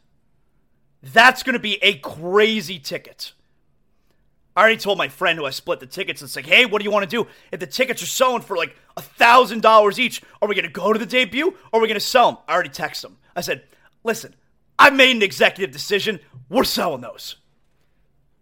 [1.02, 3.32] that's going to be a crazy ticket.
[4.56, 6.22] I already told my friend who I split the tickets.
[6.22, 7.28] It's like, hey, what do you want to do?
[7.52, 10.70] If the tickets are selling for like a thousand dollars each, are we going to
[10.70, 12.40] go to the debut or are we going to sell them?
[12.48, 13.18] I already texted him.
[13.36, 13.64] I said,
[14.08, 14.34] listen,
[14.76, 16.18] I've made an executive decision.
[16.48, 17.36] We're selling those.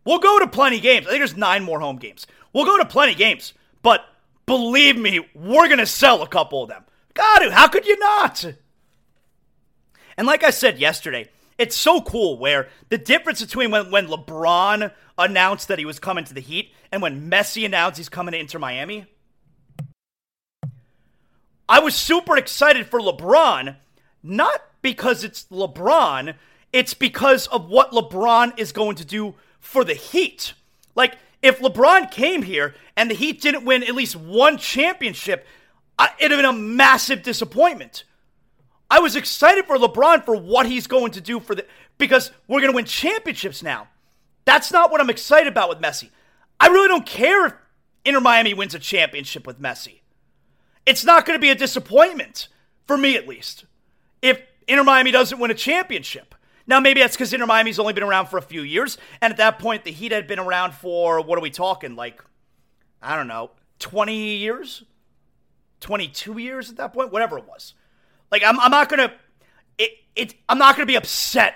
[0.07, 1.07] We'll go to plenty games.
[1.07, 2.27] I think there's nine more home games.
[2.55, 3.53] We'll go to plenty games,
[3.83, 4.07] but
[4.47, 6.85] Believe me, we're going to sell a couple of them.
[7.15, 8.45] God, how could you not?
[10.17, 14.93] And like I said yesterday, it's so cool where the difference between when, when LeBron
[15.19, 18.39] announced that he was coming to the Heat and when Messi announced he's coming to
[18.39, 19.07] Inter Miami.
[21.69, 23.77] I was super excited for LeBron,
[24.23, 26.37] not because it's LeBron,
[26.73, 30.55] it's because of what LeBron is going to do for the Heat.
[30.95, 35.45] Like, if LeBron came here and the Heat didn't win at least one championship,
[36.21, 38.05] it'd have been a massive disappointment.
[38.89, 41.67] I was excited for LeBron for what he's going to do for the
[41.99, 43.89] because we're going to win championships now.
[44.45, 46.11] That's not what I'm excited about with Messi.
[46.61, 47.55] I really don't care if
[48.05, 50.03] Inter Miami wins a championship with Messi.
[50.87, 52.47] It's not going to be a disappointment
[52.87, 53.65] for me at least
[54.23, 56.35] if Inter Miami doesn't win a championship.
[56.67, 58.99] Now, maybe that's because Inter Miami's only been around for a few years.
[59.21, 61.95] And at that point, the Heat had been around for, what are we talking?
[61.95, 62.23] Like,
[63.01, 64.83] I don't know, 20 years?
[65.81, 67.13] 22 years at that point?
[67.13, 67.75] Whatever it was.
[68.33, 69.15] Like, I'm, I'm not going to,
[69.79, 71.55] it, it, I'm not going to be upset.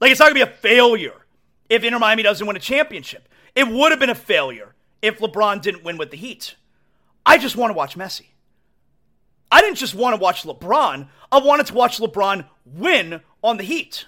[0.00, 1.26] Like, it's not going to be a failure
[1.70, 3.28] if Inter Miami doesn't win a championship.
[3.54, 6.56] It would have been a failure if LeBron didn't win with the Heat.
[7.24, 8.26] I just want to watch Messi.
[9.52, 11.08] I didn't just want to watch LeBron.
[11.30, 14.06] I wanted to watch LeBron win on the Heat.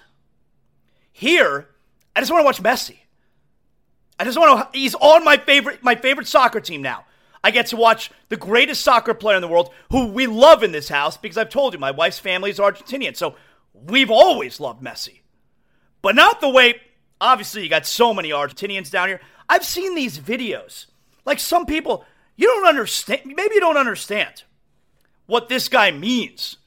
[1.11, 1.69] Here,
[2.15, 2.97] I just want to watch Messi.
[4.17, 4.77] I just want to.
[4.77, 7.05] He's on my favorite my favorite soccer team now.
[7.43, 10.71] I get to watch the greatest soccer player in the world, who we love in
[10.71, 13.35] this house because I've told you my wife's family is Argentinian, so
[13.71, 15.21] we've always loved Messi,
[16.01, 16.81] but not the way.
[17.21, 19.21] Obviously, you got so many Argentinians down here.
[19.47, 20.87] I've seen these videos.
[21.23, 22.03] Like some people,
[22.35, 23.21] you don't understand.
[23.25, 24.43] Maybe you don't understand
[25.25, 26.57] what this guy means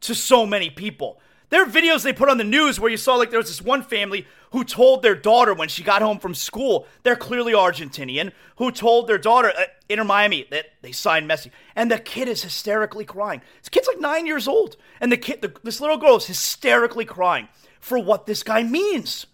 [0.00, 1.20] to so many people.
[1.50, 3.60] There are videos they put on the news where you saw like there was this
[3.60, 8.32] one family who told their daughter when she got home from school, they're clearly Argentinian,
[8.56, 11.50] who told their daughter uh, Inter Miami that they signed Messi.
[11.74, 13.42] And the kid is hysterically crying.
[13.60, 14.76] This kid's like nine years old.
[15.00, 17.48] And the kid, the, this little girl is hysterically crying
[17.80, 19.26] for what this guy means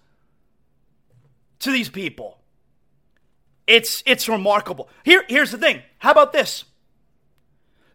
[1.60, 2.38] to these people.
[3.66, 4.88] It's, it's remarkable.
[5.02, 5.82] Here, here's the thing.
[5.98, 6.64] How about this?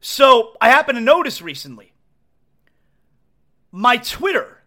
[0.01, 1.93] So I happened to notice recently
[3.71, 4.63] my Twitter.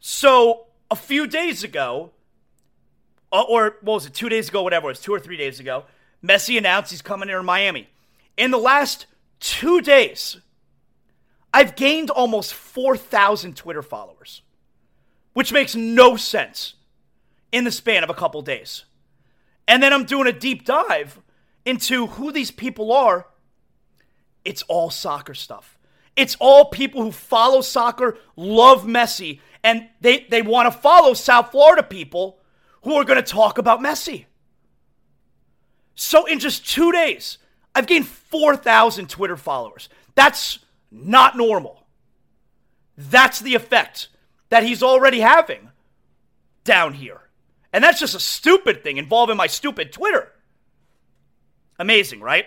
[0.00, 2.12] So a few days ago,
[3.32, 5.60] uh, or what was it, two days ago, whatever it was, two or three days
[5.60, 5.84] ago,
[6.24, 7.88] Messi announced he's coming here to Miami.
[8.36, 9.06] In the last
[9.40, 10.38] two days,
[11.52, 14.42] I've gained almost 4,000 Twitter followers,
[15.32, 16.74] which makes no sense
[17.52, 18.84] in the span of a couple days.
[19.66, 21.20] And then I'm doing a deep dive
[21.64, 23.26] into who these people are.
[24.44, 25.78] It's all soccer stuff.
[26.16, 31.50] It's all people who follow soccer, love Messi, and they, they want to follow South
[31.50, 32.38] Florida people
[32.82, 34.24] who are going to talk about Messi.
[35.94, 37.38] So in just two days,
[37.74, 39.88] I've gained 4,000 Twitter followers.
[40.14, 40.58] That's
[40.90, 41.86] not normal.
[42.96, 44.08] That's the effect
[44.48, 45.70] that he's already having
[46.64, 47.20] down here.
[47.72, 50.32] And that's just a stupid thing involving my stupid Twitter.
[51.78, 52.46] Amazing, right?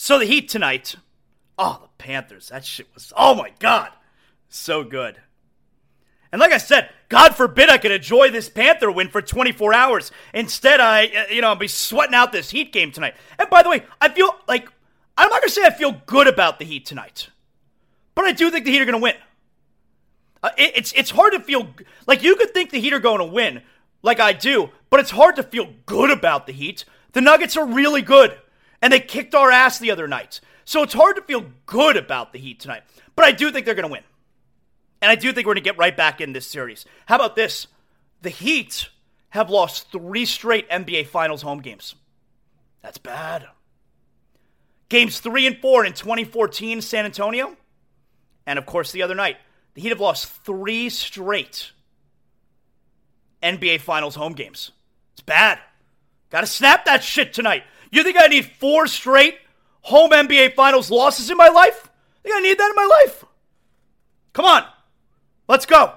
[0.00, 0.94] So the Heat tonight
[1.58, 2.48] Oh, the Panthers.
[2.48, 3.90] That shit was, oh my God,
[4.48, 5.20] so good.
[6.32, 10.10] And like I said, God forbid I could enjoy this Panther win for 24 hours.
[10.32, 13.14] Instead, I, you know, I'll be sweating out this Heat game tonight.
[13.38, 14.72] And by the way, I feel like,
[15.18, 17.28] I'm not going to say I feel good about the Heat tonight,
[18.14, 19.16] but I do think the Heat are going to win.
[20.42, 21.68] Uh, it, it's, it's hard to feel,
[22.06, 23.60] like you could think the Heat are going to win,
[24.02, 26.86] like I do, but it's hard to feel good about the Heat.
[27.12, 28.38] The Nuggets are really good,
[28.82, 30.40] and they kicked our ass the other night.
[30.64, 32.82] So it's hard to feel good about the Heat tonight.
[33.16, 34.04] But I do think they're going to win.
[35.02, 36.84] And I do think we're going to get right back in this series.
[37.06, 37.66] How about this?
[38.22, 38.88] The Heat
[39.30, 41.94] have lost three straight NBA Finals home games.
[42.82, 43.46] That's bad.
[44.88, 47.56] Games three and four in 2014, San Antonio.
[48.46, 49.36] And of course, the other night,
[49.74, 51.72] the Heat have lost three straight
[53.42, 54.72] NBA Finals home games.
[55.12, 55.58] It's bad.
[56.30, 57.64] Got to snap that shit tonight.
[57.90, 59.38] You think I need four straight
[59.82, 61.88] home NBA Finals losses in my life?
[61.88, 63.24] I think I need that in my life.
[64.32, 64.64] Come on.
[65.48, 65.94] Let's go.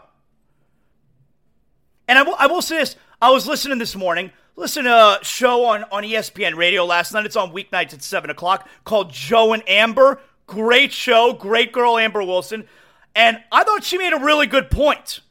[2.07, 2.95] And I will, I will say this.
[3.21, 7.25] I was listening this morning, listen to a show on, on ESPN radio last night.
[7.25, 10.19] It's on weeknights at 7 o'clock called Joe and Amber.
[10.47, 11.33] Great show.
[11.33, 12.67] Great girl, Amber Wilson.
[13.15, 15.21] And I thought she made a really good point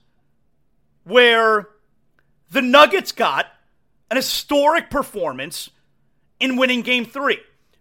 [1.05, 1.69] where
[2.51, 3.47] the Nuggets got
[4.11, 5.69] an historic performance
[6.43, 7.39] in winning game three.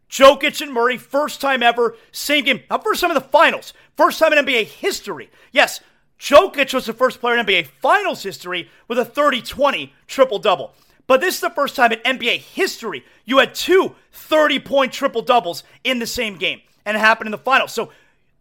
[0.10, 2.62] Jokic and Murray, first time ever, same game.
[2.70, 5.30] Not first time in the finals, first time in NBA history.
[5.52, 5.80] Yes,
[6.20, 10.74] Jokic was the first player in NBA finals history with a 30 20 triple double.
[11.08, 15.22] But this is the first time in NBA history you had two 30 point triple
[15.22, 17.74] doubles in the same game, and it happened in the finals.
[17.74, 17.92] So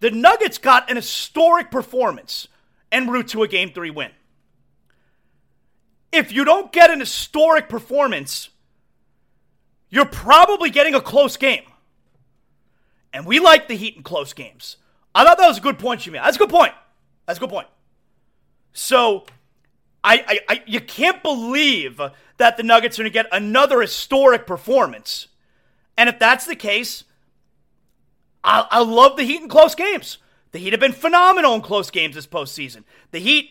[0.00, 2.48] the Nuggets got an historic performance
[2.92, 4.10] en route to a game three win.
[6.12, 8.50] If you don't get an historic performance,
[9.90, 11.64] you're probably getting a close game.
[13.12, 14.76] And we like the Heat in close games.
[15.14, 16.22] I thought that was a good point you made.
[16.22, 16.72] That's a good point.
[17.26, 17.66] That's a good point.
[18.72, 19.26] So,
[20.04, 22.00] I, I, I you can't believe
[22.36, 25.26] that the Nuggets are going to get another historic performance.
[25.96, 27.04] And if that's the case,
[28.44, 30.18] I, I love the Heat in close games.
[30.52, 32.84] The Heat have been phenomenal in close games this postseason.
[33.10, 33.50] The Heat,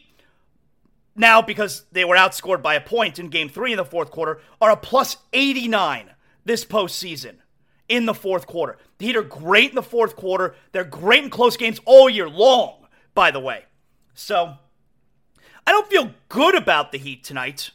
[1.15, 4.39] now because they were outscored by a point in game three in the fourth quarter,
[4.61, 6.11] are a plus 89
[6.49, 7.35] this postseason
[7.87, 8.79] in the fourth quarter.
[8.97, 10.55] The Heat are great in the fourth quarter.
[10.71, 13.65] They're great in close games all year long, by the way.
[14.15, 14.55] So
[15.67, 17.69] I don't feel good about the Heat tonight,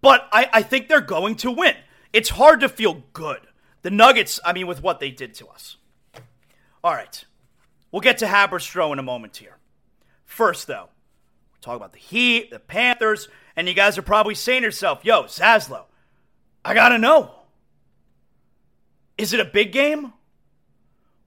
[0.00, 1.76] but I, I think they're going to win.
[2.14, 3.40] It's hard to feel good.
[3.82, 5.76] The Nuggets, I mean, with what they did to us.
[6.82, 7.22] All right.
[7.90, 9.58] We'll get to Haberstroh in a moment here.
[10.24, 10.88] First, though,
[11.52, 15.04] we'll talk about the Heat, the Panthers, and you guys are probably saying to yourself,
[15.04, 15.84] yo, Zaslow,
[16.64, 17.41] I got to know.
[19.18, 20.12] Is it a big game?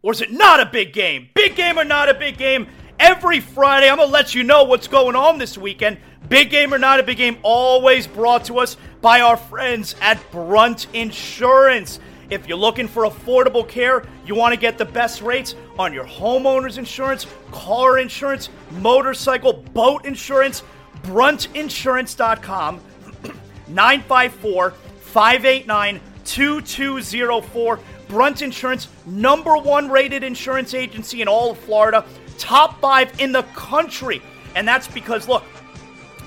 [0.02, 1.30] Or is it not a big game?
[1.34, 2.68] Big game or not a big game?
[3.00, 5.98] Every Friday, I'm going to let you know what's going on this weekend.
[6.30, 10.20] Big game or not a big game, always brought to us by our friends at
[10.32, 12.00] Brunt Insurance.
[12.30, 16.06] If you're looking for affordable care, you want to get the best rates on your
[16.06, 20.64] homeowner's insurance, car insurance, motorcycle, boat insurance,
[21.04, 22.82] bruntinsurance.com
[23.68, 27.80] 954 589 2204.
[28.08, 32.06] Brunt Insurance, number one rated insurance agency in all of Florida,
[32.38, 34.22] top five in the country.
[34.56, 35.44] And that's because, look,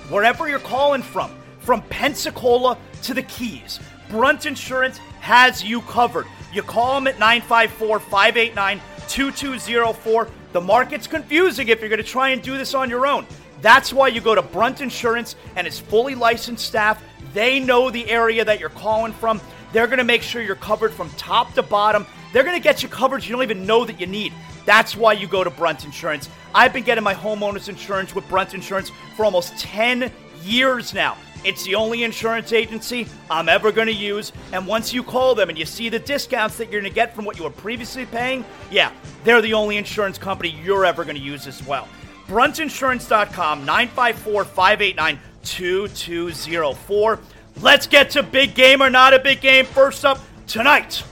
[0.09, 1.31] wherever you're calling from,
[1.61, 6.27] from Pensacola to the Keys, Brunt Insurance has you covered.
[6.53, 10.29] You call them at 954 589 2204.
[10.53, 13.27] The market's confusing if you're going to try and do this on your own.
[13.61, 17.03] That's why you go to Brunt Insurance and its fully licensed staff.
[17.35, 19.41] They know the area that you're calling from.
[19.73, 22.07] They're going to make sure you're covered from top to bottom.
[22.33, 24.33] They're going to get you coverage you don't even know that you need.
[24.64, 26.29] That's why you go to Brunt Insurance.
[26.55, 30.12] I've been getting my homeowner's insurance with Brunt Insurance for almost 10
[30.43, 31.16] years now.
[31.45, 34.33] It's the only insurance agency I'm ever going to use.
[34.53, 37.14] And once you call them and you see the discounts that you're going to get
[37.14, 38.93] from what you were previously paying, yeah,
[39.25, 41.87] they're the only insurance company you're ever going to use as well.
[42.27, 47.21] Bruntinsurance.com, 954 589 2204.
[47.61, 49.67] Let's get to big game or not a big game.
[49.67, 51.03] First up tonight,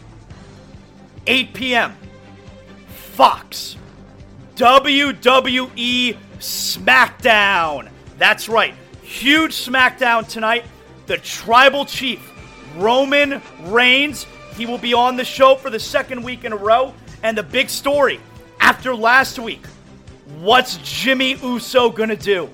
[1.26, 1.96] 8 p.m.
[2.88, 3.76] Fox,
[4.54, 7.88] WWE SmackDown.
[8.18, 8.74] That's right.
[9.02, 10.64] Huge SmackDown tonight.
[11.06, 12.32] The tribal chief,
[12.76, 14.26] Roman Reigns,
[14.56, 16.94] he will be on the show for the second week in a row.
[17.22, 18.20] And the big story
[18.60, 19.64] after last week
[20.40, 22.50] what's Jimmy Uso going to do?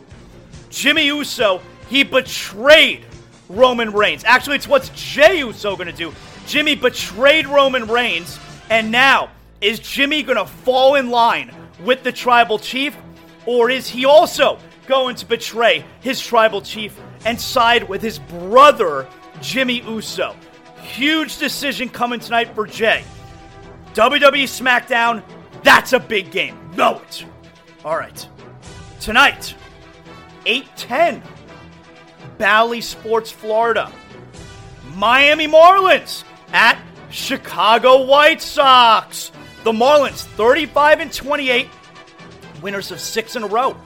[0.71, 3.05] Jimmy Uso, he betrayed
[3.53, 4.25] Roman Reigns.
[4.25, 6.13] Actually, it's what's Jey Uso going to do.
[6.47, 8.39] Jimmy betrayed Roman Reigns,
[8.71, 9.31] and now
[9.61, 12.97] is Jimmy going to fall in line with the tribal chief,
[13.47, 19.07] or is he also going to betray his tribal chief and side with his brother,
[19.41, 20.35] Jimmy Uso.
[20.81, 23.05] Huge decision coming tonight for Jey.
[23.95, 25.23] WWE SmackDown,
[25.63, 26.59] that's a big game.
[26.77, 27.25] Know it.
[27.85, 28.27] All right.
[29.01, 29.55] Tonight,
[30.47, 31.23] 810,
[32.43, 33.93] Bally Sports, Florida.
[34.97, 36.77] Miami Marlins at
[37.09, 39.31] Chicago White Sox.
[39.63, 41.69] The Marlins, 35 and 28,
[42.61, 43.77] winners of six in a row.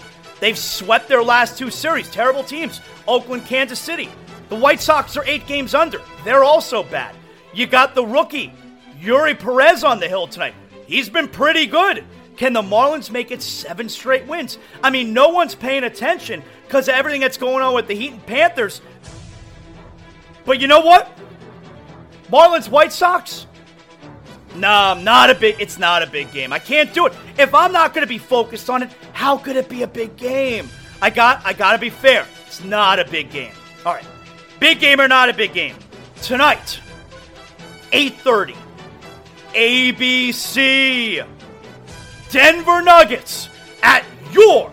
[0.40, 2.10] They've swept their last two series.
[2.10, 2.80] Terrible teams.
[3.06, 4.08] Oakland, Kansas City.
[4.48, 6.00] The White Sox are eight games under.
[6.24, 7.14] They're also bad.
[7.52, 8.54] You got the rookie,
[8.98, 10.54] Eury Perez, on the hill tonight.
[10.86, 12.06] He's been pretty good.
[12.38, 14.56] Can the Marlins make it seven straight wins?
[14.82, 18.12] I mean, no one's paying attention because of everything that's going on with the Heat
[18.12, 18.80] and Panthers.
[20.44, 21.16] But you know what?
[22.30, 23.46] Marlins, White Sox,
[24.56, 25.56] Nah, not a big.
[25.60, 26.52] It's not a big game.
[26.52, 27.12] I can't do it.
[27.38, 30.68] If I'm not to be focused on it, how could it be a big game?
[31.02, 31.42] I got.
[31.44, 32.26] I got to be fair.
[32.46, 33.52] It's not a big game.
[33.84, 34.04] All right,
[34.58, 35.76] big game or not a big game
[36.22, 36.80] tonight.
[37.92, 38.56] 8:30.
[39.52, 41.24] ABC.
[42.30, 43.48] Denver Nuggets
[43.82, 44.70] at your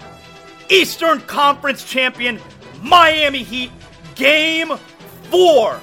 [0.73, 2.39] Eastern Conference champion
[2.81, 3.71] Miami Heat.
[4.15, 4.75] Game
[5.29, 5.79] four.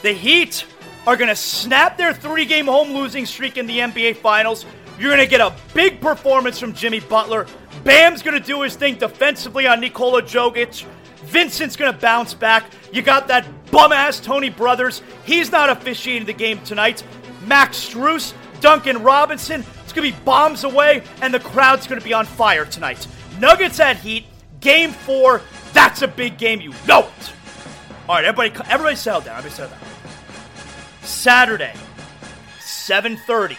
[0.00, 0.64] The Heat
[1.06, 4.64] are going to snap their three game home losing streak in the NBA Finals.
[4.98, 7.46] You're going to get a big performance from Jimmy Butler.
[7.84, 10.84] Bam's going to do his thing defensively on Nikola Jokic.
[11.24, 12.64] Vincent's going to bounce back.
[12.94, 15.02] You got that bum ass Tony Brothers.
[15.24, 17.04] He's not officiating the game tonight.
[17.46, 18.32] Max Strus,
[18.62, 19.64] Duncan Robinson.
[19.82, 23.06] It's going to be bombs away, and the crowd's going to be on fire tonight.
[23.38, 24.24] Nuggets at Heat,
[24.60, 25.42] game four.
[25.72, 26.60] That's a big game.
[26.60, 27.32] You know it.
[28.08, 29.38] All right, everybody, everybody settle down.
[29.38, 29.88] Everybody settle down.
[31.02, 31.74] Saturday,
[32.60, 33.56] 7:30,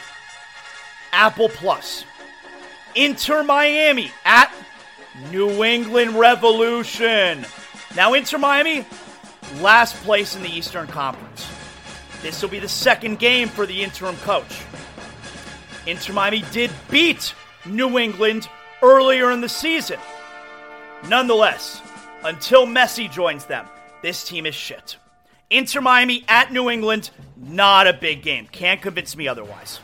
[1.12, 2.06] Apple Plus.
[2.95, 4.54] Inter Miami at
[5.32, 7.45] New England Revolution.
[7.95, 8.86] Now, Inter Miami,
[9.60, 11.47] last place in the Eastern Conference.
[12.22, 14.62] This will be the second game for the interim coach.
[15.88, 17.34] Inter Miami did beat
[17.66, 18.47] New England
[18.82, 19.99] earlier in the season.
[21.08, 21.82] Nonetheless,
[22.24, 23.66] until Messi joins them,
[24.02, 24.97] this team is shit.
[25.49, 28.47] Inter Miami at New England, not a big game.
[28.52, 29.80] Can't convince me otherwise.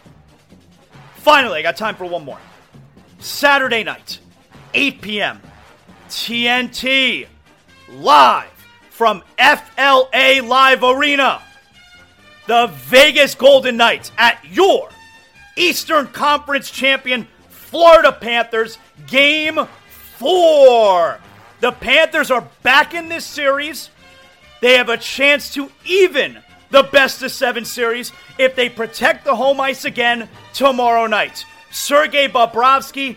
[1.15, 2.39] Finally, I got time for one more.
[3.19, 4.19] Saturday night,
[4.73, 5.41] 8 p.m.,
[6.07, 7.27] TNT,
[7.91, 8.49] live
[8.91, 11.41] from FLA Live Arena.
[12.45, 14.89] The Vegas Golden Knights at your
[15.57, 19.59] Eastern Conference champion, Florida Panthers, game
[20.17, 21.19] four.
[21.59, 23.89] The Panthers are back in this series.
[24.61, 26.39] They have a chance to even
[26.69, 31.45] the best of seven series if they protect the home ice again tomorrow night.
[31.71, 33.15] Sergei Bobrovsky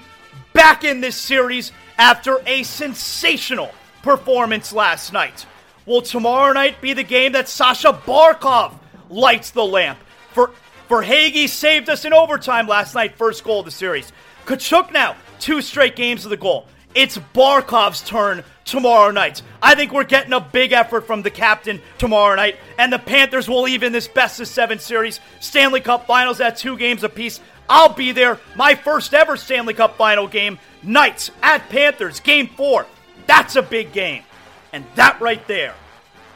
[0.53, 3.70] back in this series after a sensational
[4.03, 5.46] performance last night.
[5.86, 8.74] Will tomorrow night be the game that Sasha Barkov
[9.09, 9.98] lights the lamp?
[10.32, 10.53] For
[10.88, 14.12] Verhaeghe saved us in overtime last night, first goal of the series.
[14.46, 16.66] Tkachuk now, two straight games of the goal.
[16.95, 19.43] It's Barkov's turn tomorrow night.
[19.62, 23.49] I think we're getting a big effort from the captain tomorrow night, and the Panthers
[23.49, 25.20] will even this best of seven series.
[25.38, 27.41] Stanley Cup Finals at two games apiece.
[27.68, 28.41] I'll be there.
[28.57, 30.59] My first ever Stanley Cup Final game.
[30.82, 32.86] Knights at Panthers, game four.
[33.26, 34.24] That's a big game.
[34.72, 35.74] And that right there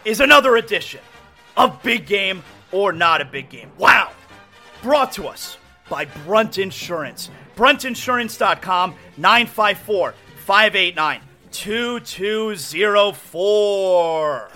[0.05, 1.01] is another edition
[1.57, 2.43] of Big Game
[2.73, 3.71] or Not a Big Game.
[3.79, 4.11] Wow.
[4.83, 5.57] Brought to us
[5.89, 7.31] by Brunt Insurance.
[7.57, 10.15] BruntInsurance.com, 954
[10.45, 11.21] 589
[11.53, 14.49] 2204.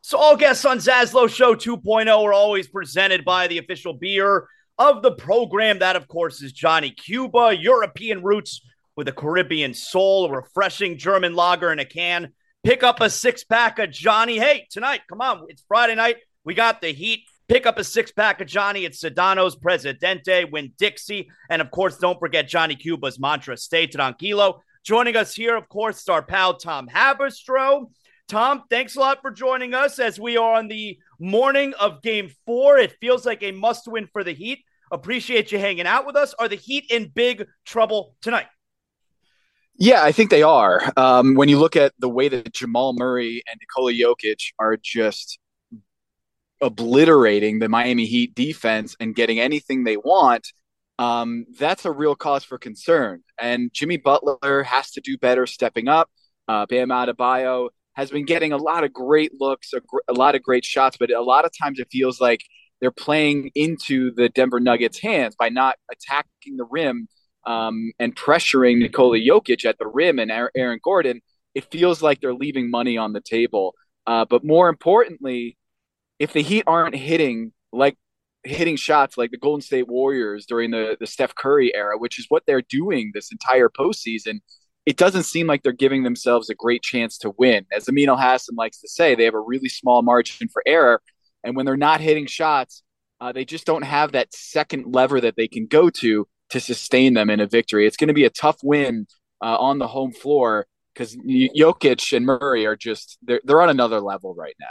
[0.00, 4.46] So, all guests on Zaslow Show 2.0 are always presented by the official beer
[4.78, 5.80] of the program.
[5.80, 8.62] That, of course, is Johnny Cuba, European roots
[8.96, 12.32] with a Caribbean soul, a refreshing German lager in a can.
[12.64, 14.38] Pick up a six pack of Johnny.
[14.38, 16.16] Hey, tonight, come on, it's Friday night.
[16.42, 17.24] We got the heat.
[17.48, 21.28] Pick up a six pack of Johnny at Sedano's Presidente, Winn-Dixie.
[21.50, 24.60] And of course, don't forget Johnny Cuba's mantra, stay tranquilo.
[24.84, 27.90] Joining us here, of course, is our pal Tom Haberstroh.
[28.28, 32.30] Tom, thanks a lot for joining us as we are on the morning of game
[32.46, 32.78] four.
[32.78, 34.60] It feels like a must win for the Heat.
[34.90, 36.32] Appreciate you hanging out with us.
[36.38, 38.46] Are the Heat in big trouble tonight?
[39.76, 40.92] Yeah, I think they are.
[40.96, 45.38] Um, when you look at the way that Jamal Murray and Nikola Jokic are just
[46.60, 50.52] obliterating the Miami Heat defense and getting anything they want,
[51.00, 53.22] um, that's a real cause for concern.
[53.40, 56.10] And Jimmy Butler has to do better stepping up.
[56.46, 60.34] Uh, Bam Adebayo has been getting a lot of great looks, a, gr- a lot
[60.34, 62.42] of great shots, but a lot of times it feels like
[62.82, 67.08] they're playing into the Denver Nuggets' hands by not attacking the rim
[67.46, 71.22] um, and pressuring Nikola Jokic at the rim and Aaron Gordon.
[71.54, 73.74] It feels like they're leaving money on the table.
[74.06, 75.56] Uh, but more importantly,
[76.18, 77.96] if the Heat aren't hitting like
[78.44, 82.26] hitting shots like the Golden State Warriors during the, the Steph Curry era, which is
[82.28, 84.40] what they're doing this entire postseason,
[84.86, 87.66] it doesn't seem like they're giving themselves a great chance to win.
[87.72, 91.02] As Amin Elhassan likes to say, they have a really small margin for error.
[91.44, 92.82] And when they're not hitting shots,
[93.20, 97.14] uh, they just don't have that second lever that they can go to to sustain
[97.14, 97.86] them in a victory.
[97.86, 99.06] It's going to be a tough win
[99.42, 104.00] uh, on the home floor because Jokic and Murray are just they're they're on another
[104.00, 104.66] level right now.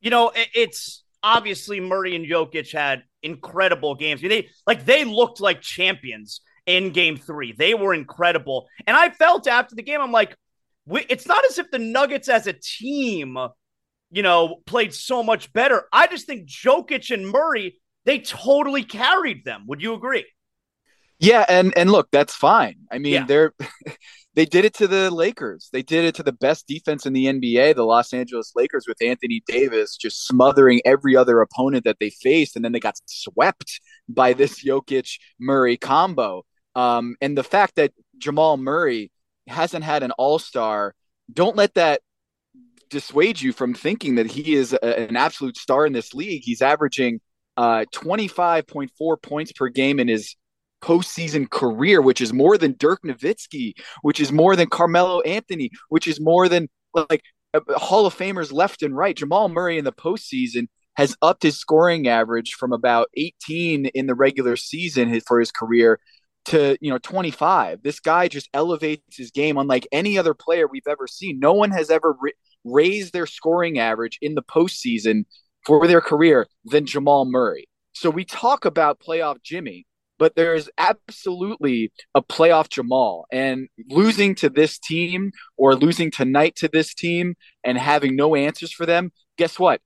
[0.00, 4.20] You know, it's obviously Murray and Jokic had incredible games.
[4.20, 7.52] They like they looked like champions in game 3.
[7.52, 8.68] They were incredible.
[8.86, 10.36] And I felt after the game I'm like
[10.86, 13.36] we, it's not as if the Nuggets as a team,
[14.10, 15.84] you know, played so much better.
[15.92, 19.64] I just think Jokic and Murray they totally carried them.
[19.66, 20.24] Would you agree?
[21.18, 22.76] Yeah, and and look, that's fine.
[22.90, 23.26] I mean, yeah.
[23.26, 23.52] they're
[24.38, 25.68] they did it to the Lakers.
[25.72, 29.02] They did it to the best defense in the NBA, the Los Angeles Lakers, with
[29.02, 33.80] Anthony Davis just smothering every other opponent that they faced, and then they got swept
[34.08, 36.44] by this Jokic Murray combo.
[36.76, 39.10] Um, and the fact that Jamal Murray
[39.48, 40.94] hasn't had an All Star,
[41.32, 42.00] don't let that
[42.90, 46.42] dissuade you from thinking that he is a, an absolute star in this league.
[46.44, 47.20] He's averaging
[47.56, 50.36] uh, 25.4 points per game in his
[50.82, 56.06] postseason career, which is more than Dirk Nowitzki, which is more than Carmelo Anthony, which
[56.06, 57.22] is more than like
[57.54, 59.16] uh, Hall of Famers left and right.
[59.16, 64.14] Jamal Murray in the postseason has upped his scoring average from about 18 in the
[64.14, 66.00] regular season for his career
[66.46, 67.82] to you know 25.
[67.82, 71.38] This guy just elevates his game unlike any other player we've ever seen.
[71.38, 72.16] No one has ever
[72.64, 75.24] raised their scoring average in the postseason
[75.64, 77.68] for their career than Jamal Murray.
[77.92, 79.86] So we talk about playoff Jimmy,
[80.18, 83.26] but there is absolutely a playoff Jamal.
[83.32, 88.72] And losing to this team or losing tonight to this team and having no answers
[88.72, 89.80] for them, guess what?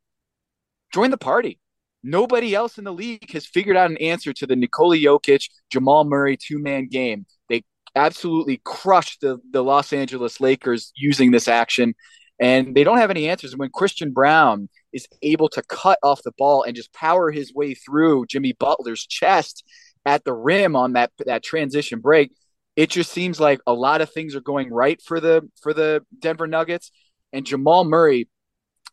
[0.93, 1.59] Join the party.
[2.03, 6.05] Nobody else in the league has figured out an answer to the Nikola Jokic, Jamal
[6.05, 7.27] Murray two man game.
[7.49, 7.63] They
[7.95, 11.95] absolutely crushed the, the Los Angeles Lakers using this action,
[12.41, 13.57] and they don't have any answers.
[13.57, 17.75] When Christian Braun is able to cut off the ball and just power his way
[17.75, 19.63] through Jimmy Butler's chest
[20.05, 22.33] at the rim on that that transition break,
[22.77, 26.05] it just seems like a lot of things are going right for the for the
[26.19, 26.91] Denver Nuggets
[27.33, 28.29] and Jamal Murray.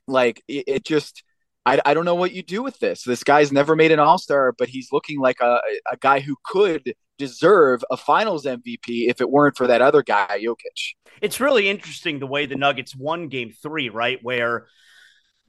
[0.07, 1.23] Like it, it just,
[1.65, 3.03] I, I don't know what you do with this.
[3.03, 5.59] This guy's never made an All Star, but he's looking like a
[5.91, 10.39] a guy who could deserve a Finals MVP if it weren't for that other guy,
[10.41, 10.95] Jokic.
[11.21, 14.19] It's really interesting the way the Nuggets won Game Three, right?
[14.21, 14.67] Where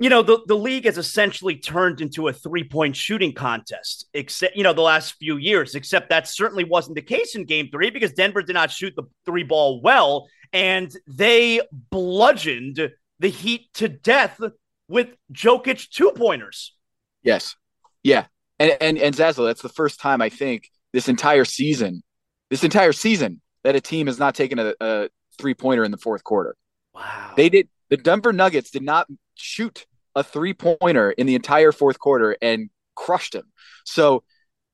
[0.00, 4.56] you know, the, the league has essentially turned into a three point shooting contest, except,
[4.56, 7.90] you know, the last few years, except that certainly wasn't the case in game three
[7.90, 10.26] because Denver did not shoot the three ball well.
[10.54, 14.40] And they bludgeoned the Heat to death
[14.88, 16.74] with Jokic two pointers.
[17.22, 17.54] Yes.
[18.02, 18.24] Yeah.
[18.58, 22.02] And, and, and Zazzle, that's the first time I think this entire season,
[22.48, 25.98] this entire season, that a team has not taken a, a three pointer in the
[25.98, 26.56] fourth quarter.
[26.94, 27.34] Wow.
[27.36, 27.68] They did.
[27.90, 29.84] The Denver Nuggets did not shoot
[30.14, 33.50] a three pointer in the entire fourth quarter and crushed him.
[33.84, 34.22] So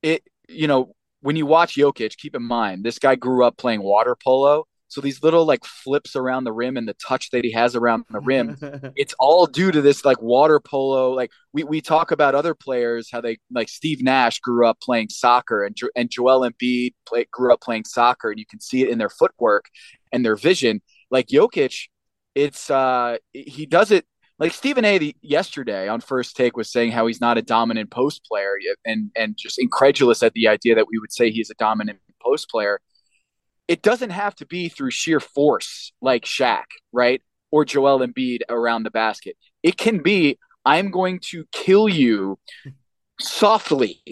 [0.02, 3.82] it, you know, when you watch Jokic, keep in mind this guy grew up playing
[3.82, 4.64] water polo.
[4.88, 8.04] So these little like flips around the rim and the touch that he has around
[8.08, 8.56] the rim,
[8.96, 11.10] it's all due to this like water polo.
[11.12, 15.08] Like we, we talk about other players, how they like Steve Nash grew up playing
[15.08, 18.88] soccer and, and Joel Embiid play, grew up playing soccer and you can see it
[18.88, 19.64] in their footwork
[20.12, 20.80] and their vision.
[21.10, 21.88] Like Jokic,
[22.36, 24.06] it's uh he does it
[24.38, 24.98] like Stephen A.
[24.98, 29.10] The, yesterday on First Take was saying how he's not a dominant post player and
[29.16, 32.80] and just incredulous at the idea that we would say he's a dominant post player.
[33.68, 37.22] It doesn't have to be through sheer force like Shaq, right?
[37.50, 39.36] Or Joel Embiid around the basket.
[39.62, 42.38] It can be I'm going to kill you
[43.20, 44.02] softly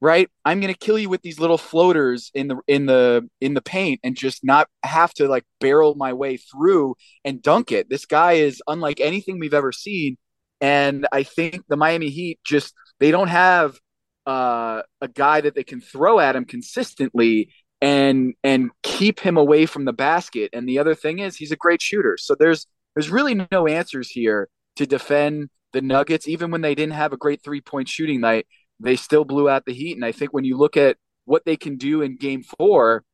[0.00, 0.28] right?
[0.44, 3.60] I'm going to kill you with these little floaters in the in the in the
[3.60, 7.90] paint and just not have to like barrel my way through and dunk it.
[7.90, 10.16] This guy is unlike anything we've ever seen.
[10.62, 13.78] And i think the miami heat just they don't have
[14.26, 19.66] uh, a guy that they can throw at him consistently and and keep him away
[19.66, 20.50] from the basket.
[20.52, 22.16] And the other thing is he's a great shooter.
[22.18, 26.94] So there's there's really no answers here to defend the nuggets even when they didn't
[26.94, 28.46] have a great three point shooting night
[28.80, 29.96] they still blew out the Heat.
[29.96, 33.04] And I think when you look at what they can do in game four,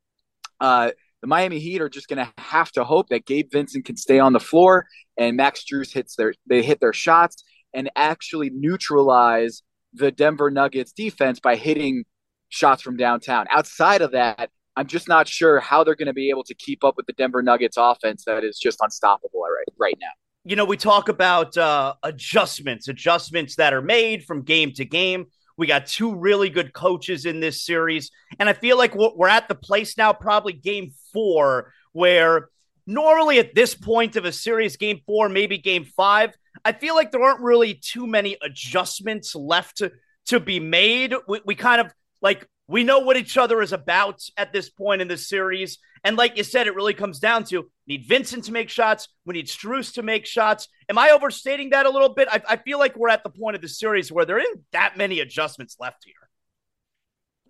[0.60, 3.96] uh, the Miami Heat are just going to have to hope that Gabe Vincent can
[3.96, 4.86] stay on the floor
[5.16, 7.44] and Max Strus hits their they hit their shots
[7.74, 9.62] and actually neutralize
[9.92, 12.04] the Denver Nuggets defense by hitting
[12.48, 13.46] shots from downtown.
[13.50, 16.84] Outside of that, I'm just not sure how they're going to be able to keep
[16.84, 20.10] up with the Denver Nuggets offense that is just unstoppable right right now.
[20.44, 25.26] You know, we talk about uh, adjustments, adjustments that are made from game to game.
[25.56, 28.10] We got two really good coaches in this series.
[28.38, 32.50] And I feel like we're at the place now, probably game four, where
[32.86, 37.10] normally at this point of a series, game four, maybe game five, I feel like
[37.10, 39.92] there aren't really too many adjustments left to,
[40.26, 41.14] to be made.
[41.26, 45.00] We, we kind of like we know what each other is about at this point
[45.00, 45.78] in the series.
[46.02, 49.08] And like you said, it really comes down to need Vincent to make shots.
[49.24, 50.68] We need Strus to make shots.
[50.88, 52.28] Am I overstating that a little bit?
[52.30, 54.96] I, I feel like we're at the point of the series where there isn't that
[54.96, 56.14] many adjustments left here.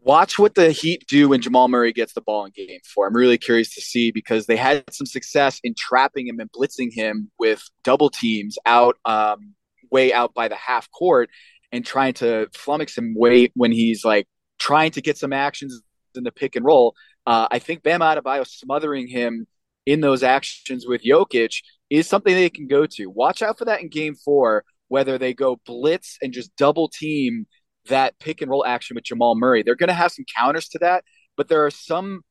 [0.03, 3.09] Watch what the Heat do when Jamal Murray gets the ball in game four.
[3.09, 6.93] I'm really curious to see because they had some success in trapping him and blitzing
[6.93, 9.55] him with double teams out, um,
[9.91, 11.29] way out by the half court
[11.73, 14.29] and trying to flummox him way when he's like
[14.67, 15.81] trying to get some actions
[16.17, 16.95] in the pick and roll.
[17.25, 19.47] Uh, I think Bam Adebayo smothering him
[19.85, 23.07] in those actions with Jokic is something they can go to.
[23.07, 27.47] Watch out for that in game four, whether they go blitz and just double team
[27.89, 29.63] that pick and roll action with Jamal Murray.
[29.63, 31.05] They're going to have some counters to that,
[31.37, 32.23] but there are some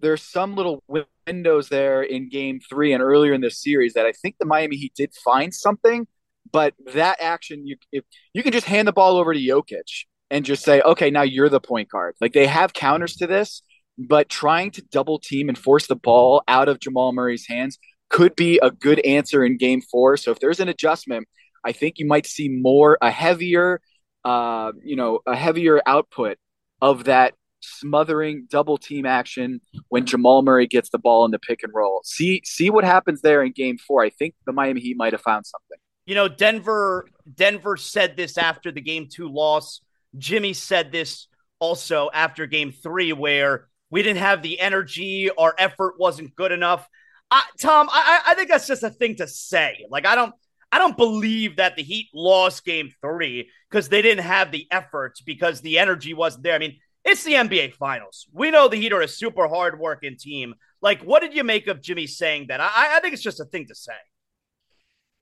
[0.00, 0.82] there's some little
[1.26, 4.76] windows there in game three and earlier in this series that I think the Miami
[4.76, 6.08] Heat did find something,
[6.50, 10.44] but that action you if you can just hand the ball over to Jokic and
[10.44, 12.14] just say, okay, now you're the point guard.
[12.20, 13.62] Like they have counters to this,
[13.98, 17.78] but trying to double team and force the ball out of Jamal Murray's hands
[18.10, 20.16] could be a good answer in game four.
[20.16, 21.28] So if there's an adjustment,
[21.64, 23.80] I think you might see more, a heavier,
[24.24, 26.38] uh, you know, a heavier output
[26.80, 31.62] of that smothering double team action when Jamal Murray gets the ball in the pick
[31.62, 32.02] and roll.
[32.04, 34.02] See, see what happens there in game four.
[34.04, 35.78] I think the Miami Heat might have found something.
[36.06, 39.80] You know, Denver Denver said this after the game two loss.
[40.16, 45.94] Jimmy said this also after game three, where we didn't have the energy, our effort
[45.98, 46.88] wasn't good enough.
[47.30, 49.86] I, Tom, I, I think that's just a thing to say.
[49.90, 50.34] Like, I don't,
[50.70, 55.20] I don't believe that the Heat lost game three because they didn't have the efforts
[55.20, 56.54] because the energy wasn't there.
[56.54, 58.26] I mean, it's the NBA Finals.
[58.32, 60.54] We know the Heat are a super hard working team.
[60.80, 62.60] Like, what did you make of Jimmy saying that?
[62.60, 63.92] I, I think it's just a thing to say.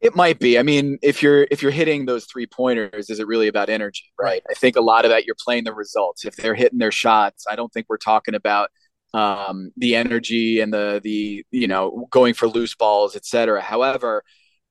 [0.02, 0.58] It might be.
[0.58, 4.12] I mean, if you're if you're hitting those three pointers, is it really about energy,
[4.20, 4.42] right?
[4.50, 6.24] I think a lot of that you're playing the results.
[6.24, 8.70] If they're hitting their shots, I don't think we're talking about
[9.14, 13.60] um, the energy and the the you know going for loose balls, etc.
[13.60, 14.24] However,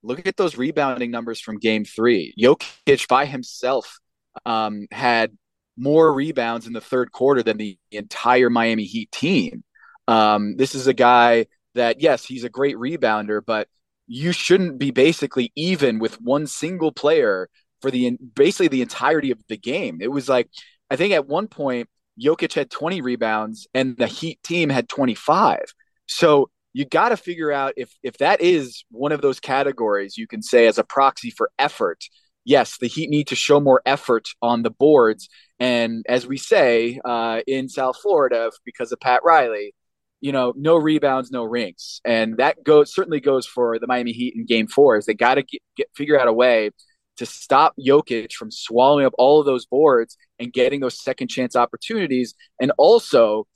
[0.03, 2.34] look at those rebounding numbers from Game Three.
[2.38, 3.99] Jokic by himself
[4.45, 5.32] um, had
[5.77, 9.63] more rebounds in the third quarter than the entire Miami Heat team.
[10.09, 13.69] Um, this is a guy that yes, he's a great rebounder, but
[14.14, 17.47] you shouldn't be basically even with one single player
[17.82, 19.99] for the basically the entirety of the game.
[20.01, 20.49] It was like
[20.89, 21.88] I think at one point
[22.22, 25.59] Jokic had 20 rebounds and the Heat team had 25.
[26.07, 30.28] So you got to figure out if if that is one of those categories you
[30.28, 32.03] can say as a proxy for effort.
[32.43, 36.99] Yes, the Heat need to show more effort on the boards, and as we say
[37.05, 39.74] uh, in South Florida because of Pat Riley,
[40.22, 44.36] you know, no rebounds, no rings, and that goes certainly goes for the Miami Heat
[44.36, 44.97] in Game Four.
[44.97, 46.69] Is they got to get, get figure out a way
[47.17, 51.55] to stop Jokic from swallowing up all of those boards and getting those second chance
[51.55, 53.47] opportunities, and also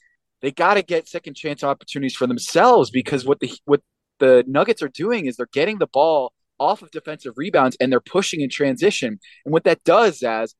[0.42, 3.82] they got to get second chance opportunities for themselves because what the what
[4.20, 8.00] the Nuggets are doing is they're getting the ball off of defensive rebounds and they're
[8.00, 10.56] pushing in transition, and what that does as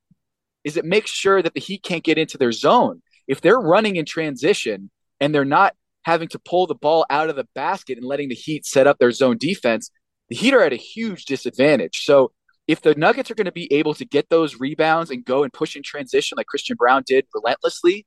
[0.64, 3.02] is it makes sure that the Heat can't get into their zone.
[3.28, 4.90] If they're running in transition
[5.20, 5.76] and they're not
[6.06, 9.00] having to pull the ball out of the basket and letting the Heat set up
[9.00, 9.90] their zone defense,
[10.30, 12.04] the Heat are at a huge disadvantage.
[12.06, 12.32] So
[12.68, 15.52] if the Nuggets are going to be able to get those rebounds and go and
[15.52, 18.06] push in transition like Christian Braun did relentlessly,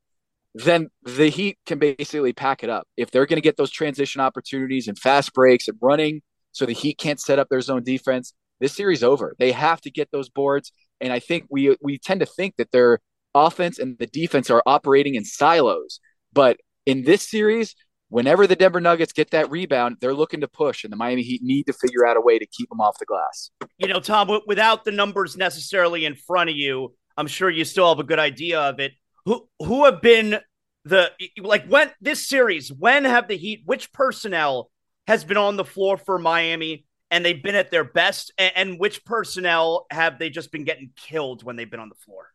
[0.55, 2.87] then the Heat can basically pack it up.
[2.97, 6.23] If they're going to get those transition opportunities and fast breaks and running
[6.53, 9.35] so the Heat can't set up their zone defense, this series over.
[9.39, 10.73] They have to get those boards.
[11.01, 13.01] And I think we we tend to think that their
[13.35, 16.01] offense and the defense are operating in silos.
[16.33, 17.75] But in this series,
[18.09, 21.43] whenever the Denver Nuggets get that rebound, they're looking to push, and the Miami Heat
[21.43, 23.51] need to figure out a way to keep them off the glass.
[23.79, 27.89] You know, Tom, without the numbers necessarily in front of you, I'm sure you still
[27.89, 28.93] have a good idea of it.
[29.25, 30.39] Who who have been
[30.85, 32.73] the like when this series?
[32.73, 33.63] When have the Heat?
[33.67, 34.71] Which personnel
[35.07, 36.87] has been on the floor for Miami?
[37.11, 40.91] And they've been at their best, and, and which personnel have they just been getting
[40.95, 42.27] killed when they've been on the floor?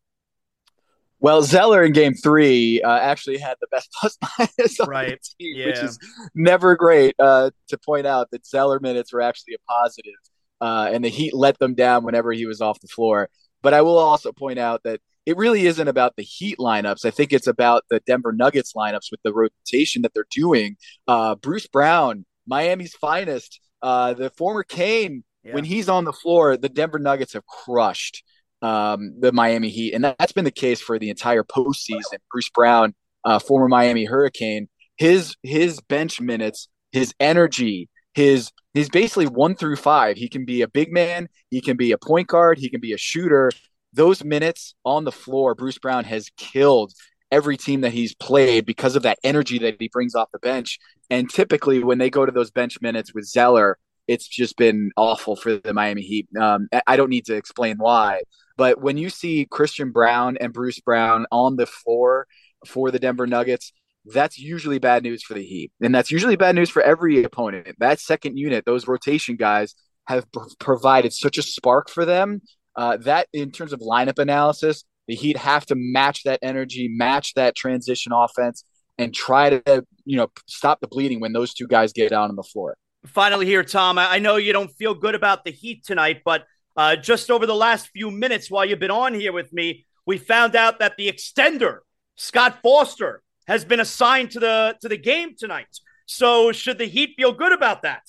[1.23, 5.09] Well, Zeller in game three uh, actually had the best plus minus on right.
[5.09, 5.65] the team, yeah.
[5.67, 5.97] which is
[6.35, 10.19] never great uh, to point out that Zeller minutes were actually a positive,
[10.59, 13.29] uh, and the Heat let them down whenever he was off the floor.
[13.61, 17.05] But I will also point out that it really isn't about the Heat lineups.
[17.05, 20.75] I think it's about the Denver Nuggets lineups with the rotation that they're doing.
[21.07, 25.53] Uh, Bruce Brown, Miami's finest, uh, the former Cane, yeah.
[25.53, 28.23] when he's on the floor, the Denver Nuggets have crushed
[28.63, 32.17] um, the Miami Heat, and that's been the case for the entire postseason.
[32.31, 32.95] Bruce Brown,
[33.25, 39.75] uh, former Miami Hurricane, his his bench minutes, his energy, his he's basically one through
[39.75, 40.17] five.
[40.17, 42.93] He can be a big man, he can be a point guard, he can be
[42.93, 43.51] a shooter.
[43.91, 46.93] Those minutes on the floor, Bruce Brown has killed
[47.31, 50.79] every team that he's played because of that energy that he brings off the bench.
[51.09, 55.35] And typically, when they go to those bench minutes with Zeller, it's just been awful
[55.35, 56.27] for the Miami Heat.
[56.39, 58.21] Um, I don't need to explain why,
[58.57, 62.27] but when you see Christian Braun and Bruce Brown on the floor
[62.65, 63.71] for the Denver Nuggets,
[64.05, 65.71] that's usually bad news for the Heat.
[65.81, 67.67] And that's usually bad news for every opponent.
[67.79, 69.75] That second unit, those rotation guys,
[70.07, 70.25] have
[70.59, 72.41] provided such a spark for them
[72.75, 77.33] uh, that, in terms of lineup analysis, the Heat have to match that energy, match
[77.35, 78.63] that transition offense,
[78.97, 82.35] and try to you know stop the bleeding when those two guys get down on
[82.35, 82.75] the floor.
[83.05, 83.97] Finally, here, Tom.
[83.97, 86.45] I know you don't feel good about the Heat tonight, but
[86.75, 90.17] uh, just over the last few minutes while you've been on here with me, we
[90.17, 91.79] found out that the extender,
[92.15, 95.79] Scott Foster, has been assigned to the to the game tonight.
[96.05, 98.03] So should the Heat feel good about that?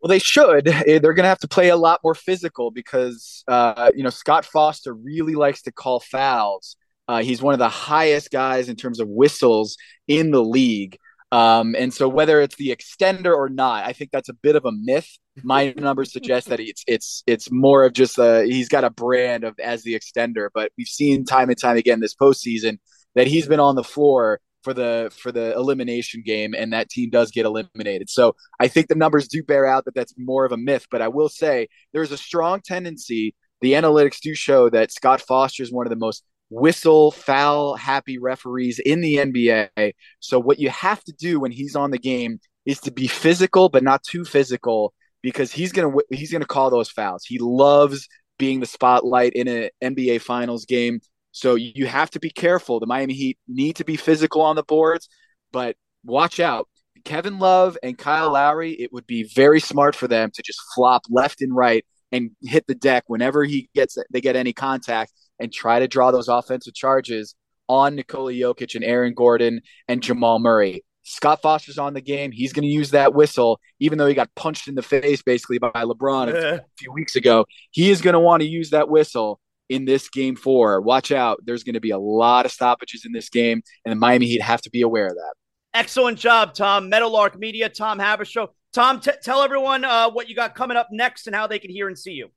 [0.00, 0.68] Well, they should.
[0.68, 4.10] Eh, they're going to have to play a lot more physical because uh, you know
[4.10, 6.76] Scott Foster really likes to call fouls.
[7.08, 9.76] Uh, he's one of the highest guys in terms of whistles
[10.08, 10.98] in the league.
[11.32, 14.64] Um, and so whether it's the extender or not, I think that's a bit of
[14.64, 15.18] a myth.
[15.42, 19.44] My numbers suggest that it's it's it's more of just a he's got a brand
[19.44, 22.78] of as the extender, but we've seen time and time again this postseason
[23.14, 27.10] that he's been on the floor for the for the elimination game and that team
[27.10, 28.08] does get eliminated.
[28.10, 31.02] So I think the numbers do bear out that that's more of a myth, but
[31.02, 35.72] I will say there's a strong tendency the analytics do show that Scott Foster is
[35.72, 39.92] one of the most whistle foul happy referees in the NBA.
[40.20, 43.68] So what you have to do when he's on the game is to be physical
[43.68, 44.92] but not too physical
[45.24, 47.24] because he's to he's to call those fouls.
[47.24, 48.06] He loves
[48.38, 51.00] being the spotlight in an NBA finals game.
[51.32, 52.78] So you have to be careful.
[52.78, 55.08] The Miami Heat need to be physical on the boards,
[55.50, 56.68] but watch out.
[57.04, 61.02] Kevin Love and Kyle Lowry, it would be very smart for them to just flop
[61.08, 65.52] left and right and hit the deck whenever he gets they get any contact and
[65.52, 67.34] try to draw those offensive charges
[67.66, 70.84] on Nikola Jokic and Aaron Gordon and Jamal Murray.
[71.04, 72.32] Scott Foster's on the game.
[72.32, 75.58] He's going to use that whistle, even though he got punched in the face basically
[75.58, 77.46] by LeBron a few weeks ago.
[77.70, 79.38] He is going to want to use that whistle
[79.68, 80.80] in this game four.
[80.80, 81.40] Watch out.
[81.44, 84.42] There's going to be a lot of stoppages in this game, and the Miami Heat
[84.42, 85.34] have to be aware of that.
[85.74, 86.88] Excellent job, Tom.
[86.88, 88.48] Meadowlark Media, Tom Haberstroh.
[88.72, 91.70] Tom, t- tell everyone uh, what you got coming up next and how they can
[91.70, 92.28] hear and see you.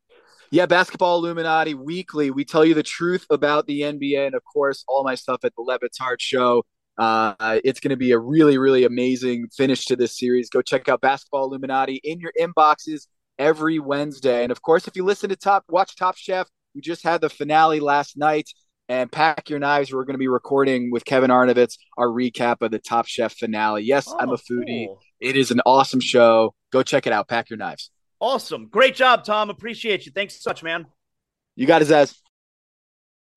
[0.49, 2.31] Yeah, Basketball Illuminati Weekly.
[2.31, 5.53] We tell you the truth about the NBA and, of course, all my stuff at
[5.55, 6.63] the Le Batard Show.
[6.97, 10.49] Uh, it's going to be a really, really amazing finish to this series.
[10.49, 14.43] Go check out Basketball Illuminati in your inboxes every Wednesday.
[14.43, 16.47] And of course, if you listen to Top, watch Top Chef.
[16.73, 18.49] We just had the finale last night.
[18.89, 19.93] And pack your knives.
[19.93, 23.83] We're going to be recording with Kevin Arnovitz our recap of the Top Chef finale.
[23.83, 24.87] Yes, oh, I'm a foodie.
[24.87, 25.01] Cool.
[25.19, 26.55] It is an awesome show.
[26.71, 27.27] Go check it out.
[27.27, 27.91] Pack your knives.
[28.21, 28.67] Awesome.
[28.67, 29.49] Great job, Tom.
[29.49, 30.13] Appreciate you.
[30.13, 30.85] Thanks so much, man.
[31.57, 32.15] You got his ass.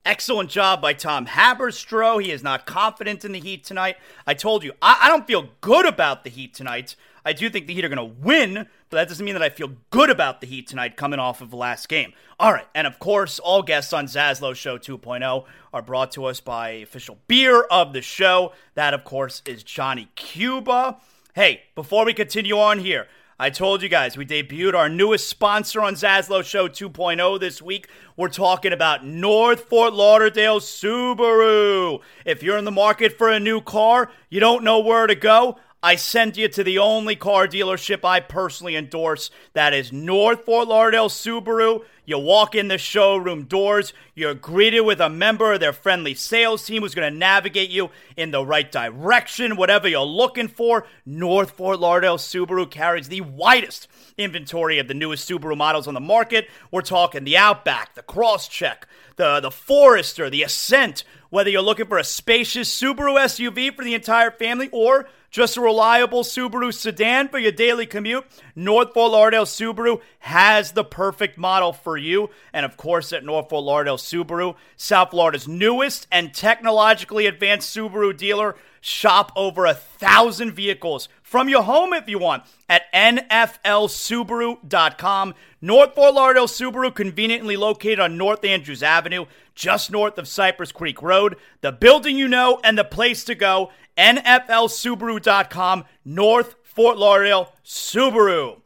[0.07, 2.22] Excellent job by Tom Haberstroh.
[2.22, 3.96] He is not confident in the Heat tonight.
[4.26, 6.96] I told you, I, I don't feel good about the Heat tonight.
[7.22, 9.51] I do think the Heat are going to win, but that doesn't mean that I
[9.51, 12.14] feel good about the Heat tonight coming off of the last game.
[12.38, 15.44] All right, and of course, all guests on Zaslow Show 2.0
[15.74, 18.53] are brought to us by official beer of the show.
[18.76, 20.96] That, of course, is Johnny Cuba.
[21.34, 23.07] Hey, before we continue on here,
[23.41, 27.88] I told you guys we debuted our newest sponsor on Zaslow Show 2.0 this week.
[28.14, 32.03] We're talking about North Fort Lauderdale Subaru.
[32.26, 35.57] If you're in the market for a new car, you don't know where to go.
[35.82, 39.30] I send you to the only car dealership I personally endorse.
[39.54, 41.84] That is North Fort Lauderdale Subaru.
[42.04, 46.64] You walk in the showroom doors, you're greeted with a member of their friendly sales
[46.66, 50.86] team who's going to navigate you in the right direction, whatever you're looking for.
[51.06, 56.00] North Fort Lauderdale Subaru carries the widest inventory of the newest Subaru models on the
[56.00, 56.48] market.
[56.70, 58.82] We're talking the Outback, the Crosstrek,
[59.16, 61.04] the, the Forester, the Ascent.
[61.30, 65.60] Whether you're looking for a spacious Subaru SUV for the entire family or just a
[65.60, 68.26] reliable Subaru sedan for your daily commute?
[68.56, 72.30] North Fort Lauderdale Subaru has the perfect model for you.
[72.52, 78.16] And of course, at North Fort Lauderdale Subaru, South Florida's newest and technologically advanced Subaru
[78.16, 85.34] dealer, shop over a thousand vehicles from your home if you want at nflsubaru.com.
[85.60, 91.03] North Fort Lauderdale Subaru, conveniently located on North Andrews Avenue, just north of Cypress Creek
[91.03, 91.36] Road.
[91.61, 98.61] The building you know and the place to go NFLSubaru.com, North Fort Lauderdale Subaru.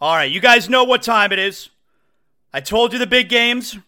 [0.00, 1.68] All right, you guys know what time it is.
[2.52, 3.78] I told you the big games,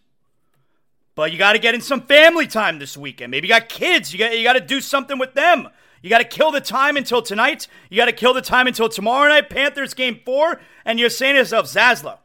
[1.15, 3.31] but you got to get in some family time this weekend.
[3.31, 4.13] Maybe you got kids.
[4.13, 5.69] You got you got to do something with them.
[6.03, 7.69] You got to kill the time until tonight.
[7.89, 10.61] You got to kill the time until tomorrow night, Panthers game four.
[10.85, 12.19] And you're saying to yourself, Zaslow,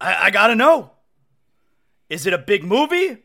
[0.00, 0.90] I, I got to know.
[2.08, 3.21] Is it a big movie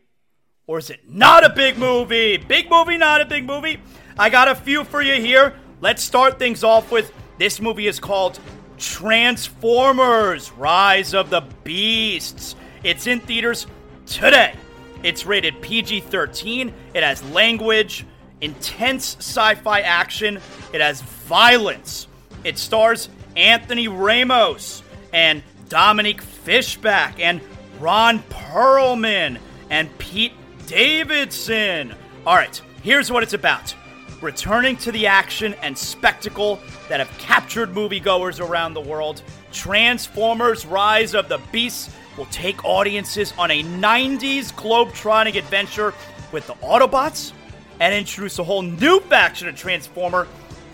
[0.68, 2.36] or is it not a big movie?
[2.36, 3.80] Big movie, not a big movie.
[4.18, 5.54] I got a few for you here.
[5.80, 8.38] Let's start things off with this movie is called
[8.76, 12.54] Transformers Rise of the Beasts.
[12.84, 13.66] It's in theaters
[14.06, 14.54] today.
[15.02, 16.72] It's rated PG 13.
[16.92, 18.04] It has language,
[18.42, 20.38] intense sci fi action,
[20.74, 22.08] it has violence.
[22.44, 24.82] It stars Anthony Ramos
[25.14, 27.40] and Dominique Fishback and
[27.80, 29.38] Ron Perlman
[29.70, 30.32] and Pete
[30.68, 31.94] Davidson.
[32.26, 33.74] All right, here's what it's about
[34.20, 41.14] returning to the action and spectacle that have captured moviegoers around the world, Transformers Rise
[41.14, 45.94] of the Beasts will take audiences on a 90s globe-trotting adventure
[46.32, 47.32] with the Autobots
[47.80, 50.26] and introduce a whole new faction of Transformer,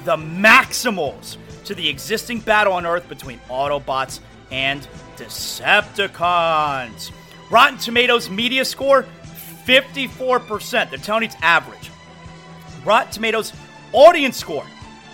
[0.05, 4.21] the Maximals, to the existing battle on Earth between Autobots
[4.51, 4.87] and
[5.17, 7.11] Decepticons.
[7.51, 9.07] Rotten Tomatoes media score
[9.67, 10.91] 54%.
[10.91, 11.91] They're telling it's average.
[12.85, 13.53] Rotten Tomatoes
[13.93, 14.65] audience score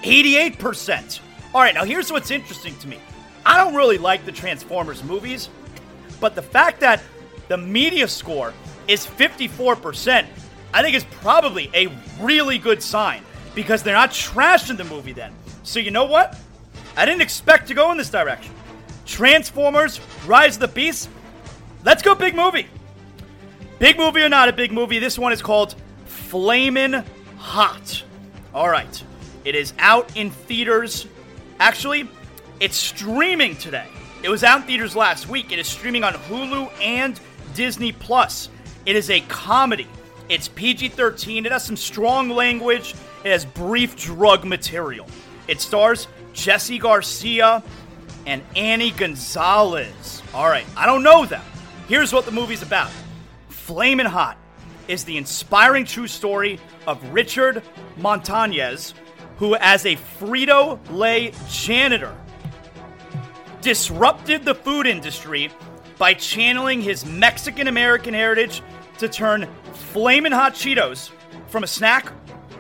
[0.02, 1.20] 88%.
[1.54, 2.98] All right, now here's what's interesting to me.
[3.44, 5.48] I don't really like the Transformers movies,
[6.20, 7.02] but the fact that
[7.48, 8.52] the media score
[8.86, 10.26] is 54%,
[10.72, 11.88] I think is probably a
[12.20, 13.22] really good sign.
[13.54, 15.32] because they're not trashing the movie then.
[15.62, 16.38] So you know what?
[16.96, 18.54] I didn't expect to go in this direction.
[19.06, 21.08] Transformers Rise of the Beast.
[21.84, 22.66] Let's go big movie.
[23.80, 25.74] Big movie or not a big movie, this one is called
[26.04, 27.02] Flamin'
[27.38, 28.04] Hot.
[28.52, 29.02] All right.
[29.46, 31.06] It is out in theaters.
[31.58, 32.06] Actually,
[32.60, 33.86] it's streaming today.
[34.22, 35.50] It was out in theaters last week.
[35.50, 37.18] It is streaming on Hulu and
[37.54, 38.50] Disney Plus.
[38.84, 39.88] It is a comedy.
[40.28, 41.46] It's PG 13.
[41.46, 42.94] It has some strong language.
[43.24, 45.06] It has brief drug material.
[45.48, 47.62] It stars Jesse Garcia
[48.26, 50.20] and Annie Gonzalez.
[50.34, 51.42] All right, I don't know them.
[51.88, 52.90] Here's what the movie's about
[53.70, 54.36] Flamin' Hot
[54.88, 56.58] is the inspiring true story
[56.88, 57.62] of Richard
[58.00, 58.94] Montañez,
[59.36, 62.12] who, as a Frito Lay janitor,
[63.60, 65.52] disrupted the food industry
[65.98, 68.60] by channeling his Mexican American heritage
[68.98, 69.48] to turn
[69.92, 71.12] Flamin' Hot Cheetos
[71.46, 72.12] from a snack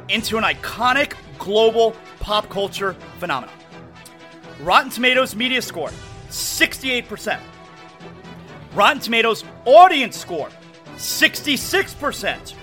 [0.08, 3.56] into an iconic global pop culture phenomenon.
[4.60, 5.90] Rotten Tomatoes media score
[6.28, 7.40] 68%.
[8.74, 10.50] Rotten Tomatoes audience score
[11.00, 12.54] 66%.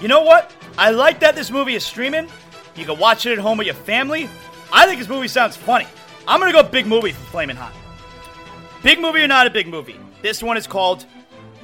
[0.00, 0.52] You know what?
[0.78, 2.28] I like that this movie is streaming.
[2.76, 4.28] You can watch it at home with your family.
[4.72, 5.86] I think this movie sounds funny.
[6.26, 7.72] I'm gonna go big movie for Flamin' Hot.
[8.82, 9.98] Big movie or not a big movie?
[10.22, 11.04] This one is called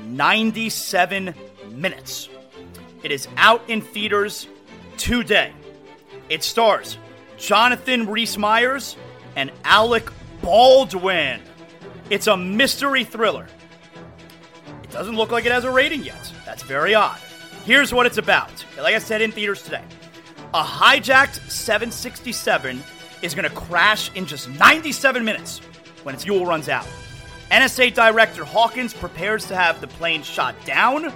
[0.05, 1.35] 97
[1.70, 2.29] Minutes.
[3.03, 4.49] It is out in theaters
[4.97, 5.53] today.
[6.29, 6.99] It stars
[7.39, 8.97] Jonathan Rhys Meyers
[9.37, 10.11] and Alec
[10.43, 11.41] Baldwin.
[12.11, 13.47] It's a mystery thriller.
[14.97, 16.33] Doesn't look like it has a rating yet.
[16.47, 17.19] That's very odd.
[17.67, 18.65] Here's what it's about.
[18.79, 19.83] Like I said, in theaters today.
[20.55, 22.83] A hijacked 767
[23.21, 25.59] is going to crash in just 97 minutes
[26.03, 26.87] when its fuel runs out.
[27.51, 31.13] NSA Director Hawkins prepares to have the plane shot down,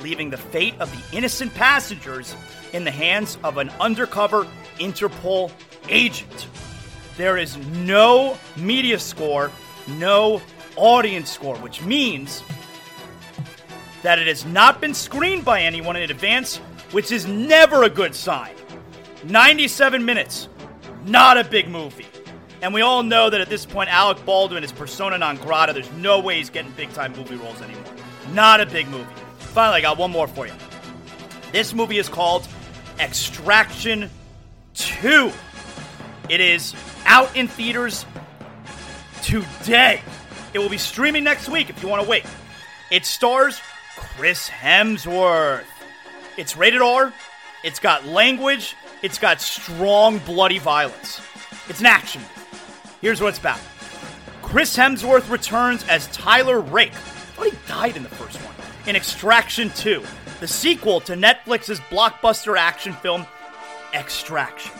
[0.00, 2.34] leaving the fate of the innocent passengers
[2.72, 4.46] in the hands of an undercover
[4.78, 5.52] Interpol
[5.90, 6.48] agent.
[7.18, 9.52] There is no media score,
[9.86, 10.40] no
[10.76, 12.42] audience score, which means
[14.02, 16.58] that it has not been screened by anyone in advance,
[16.92, 18.54] which is never a good sign.
[19.24, 20.48] 97 minutes,
[21.04, 22.06] not a big movie.
[22.60, 25.72] And we all know that at this point, Alec Baldwin is persona non grata.
[25.72, 27.84] There's no way he's getting big time movie roles anymore.
[28.32, 29.12] Not a big movie.
[29.38, 30.52] Finally, I got one more for you.
[31.52, 32.46] This movie is called
[32.98, 34.10] Extraction
[34.74, 35.32] 2.
[36.28, 36.74] It is
[37.06, 38.04] out in theaters
[39.22, 40.02] today.
[40.52, 42.24] It will be streaming next week if you want to wait.
[42.90, 43.60] It stars
[43.98, 45.64] Chris Hemsworth.
[46.36, 47.12] It's rated R.
[47.64, 48.76] It's got language.
[49.02, 51.20] It's got strong bloody violence.
[51.68, 52.22] It's an action.
[53.00, 53.58] Here's what it's about.
[54.40, 56.92] Chris Hemsworth returns as Tyler Rake.
[57.38, 58.54] I he died in the first one.
[58.86, 60.04] In Extraction 2,
[60.38, 63.26] the sequel to Netflix's blockbuster action film
[63.92, 64.72] Extraction.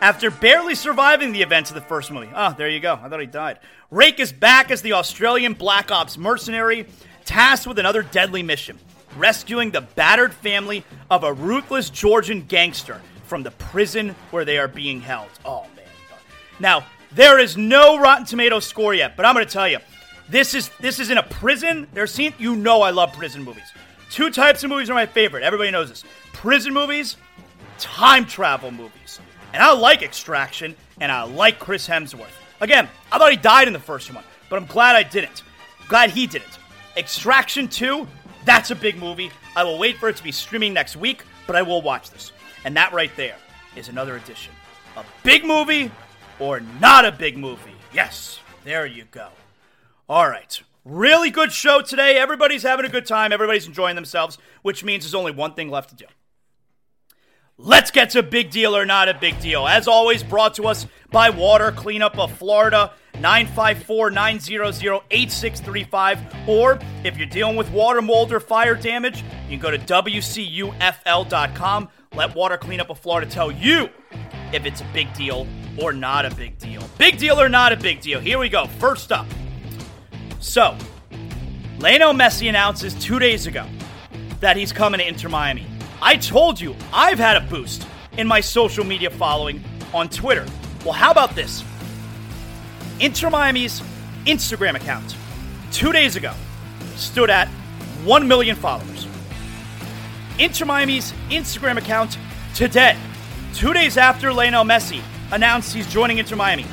[0.00, 2.30] After barely surviving the events of the first movie.
[2.34, 2.98] Oh, there you go.
[3.02, 3.58] I thought he died.
[3.90, 6.86] Rake is back as the Australian Black Ops mercenary,
[7.30, 8.76] tasked with another deadly mission
[9.16, 14.66] rescuing the battered family of a ruthless Georgian gangster from the prison where they are
[14.66, 15.28] being held.
[15.44, 15.86] Oh, man.
[16.58, 19.78] Now, there is no Rotten Tomato score yet, but I'm going to tell you.
[20.28, 21.88] This is this is in a prison.
[21.92, 22.32] They're seen.
[22.38, 23.72] You know I love prison movies.
[24.10, 25.42] Two types of movies are my favorite.
[25.42, 26.04] Everybody knows this.
[26.32, 27.16] Prison movies,
[27.78, 29.20] time travel movies.
[29.52, 32.26] And I like Extraction, and I like Chris Hemsworth.
[32.60, 35.42] Again, I thought he died in the first one, but I'm glad I didn't.
[35.88, 36.59] Glad he didn't.
[36.96, 38.06] Extraction 2,
[38.44, 39.30] that's a big movie.
[39.56, 42.32] I will wait for it to be streaming next week, but I will watch this.
[42.64, 43.36] And that right there
[43.76, 44.52] is another edition.
[44.96, 45.90] A big movie
[46.38, 47.74] or not a big movie.
[47.92, 49.28] Yes, there you go.
[50.08, 50.60] All right.
[50.84, 52.16] Really good show today.
[52.16, 53.32] Everybody's having a good time.
[53.32, 56.06] Everybody's enjoying themselves, which means there's only one thing left to do.
[57.58, 59.66] Let's get to big deal or not a big deal.
[59.66, 66.48] As always, brought to us by Water Cleanup of Florida, 954 900 8635.
[66.48, 70.28] Or if you're dealing with water mold or fire damage, you can go to WCUFL.com.
[72.14, 73.88] Let Water Clean Cleanup of Florida tell you
[74.52, 75.46] if it's a big deal
[75.80, 76.82] or not a big deal.
[76.98, 78.18] Big deal or not a big deal.
[78.20, 78.66] Here we go.
[78.66, 79.26] First up.
[80.40, 80.76] So,
[81.78, 83.64] Lionel Messi announces two days ago
[84.40, 85.66] that he's coming to Inter Miami.
[86.02, 89.62] I told you I've had a boost in my social media following
[89.92, 90.46] on Twitter.
[90.84, 91.62] Well, how about this?
[93.00, 93.80] Inter Miami's
[94.26, 95.16] Instagram account
[95.72, 96.34] two days ago
[96.96, 97.48] stood at
[98.04, 99.06] 1 million followers.
[100.38, 102.18] Inter Miami's Instagram account
[102.54, 102.98] today,
[103.54, 105.02] two days after Lionel Messi
[105.32, 106.66] announced he's joining Inter Miami,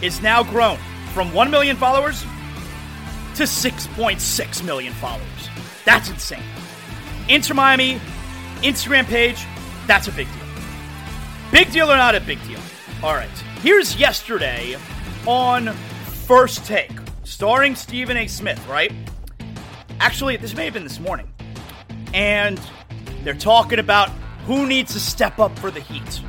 [0.00, 0.78] is now grown
[1.12, 2.22] from 1 million followers
[3.34, 5.50] to 6.6 million followers.
[5.84, 6.42] That's insane.
[7.28, 8.00] Inter Miami
[8.62, 9.44] Instagram page,
[9.86, 10.44] that's a big deal.
[11.52, 12.60] Big deal or not a big deal?
[13.02, 13.28] All right.
[13.60, 14.76] Here's yesterday
[15.26, 15.72] on
[16.26, 16.92] First Take,
[17.24, 18.26] starring Stephen A.
[18.26, 18.92] Smith, right?
[20.00, 21.28] Actually, this may have been this morning.
[22.14, 22.60] And
[23.24, 24.10] they're talking about
[24.46, 26.20] who needs to step up for the Heat.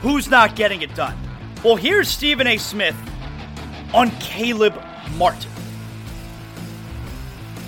[0.00, 1.16] Who's not getting it done?
[1.64, 2.58] Well, here's Stephen A.
[2.58, 2.96] Smith
[3.94, 4.80] on Caleb
[5.16, 5.50] Martin.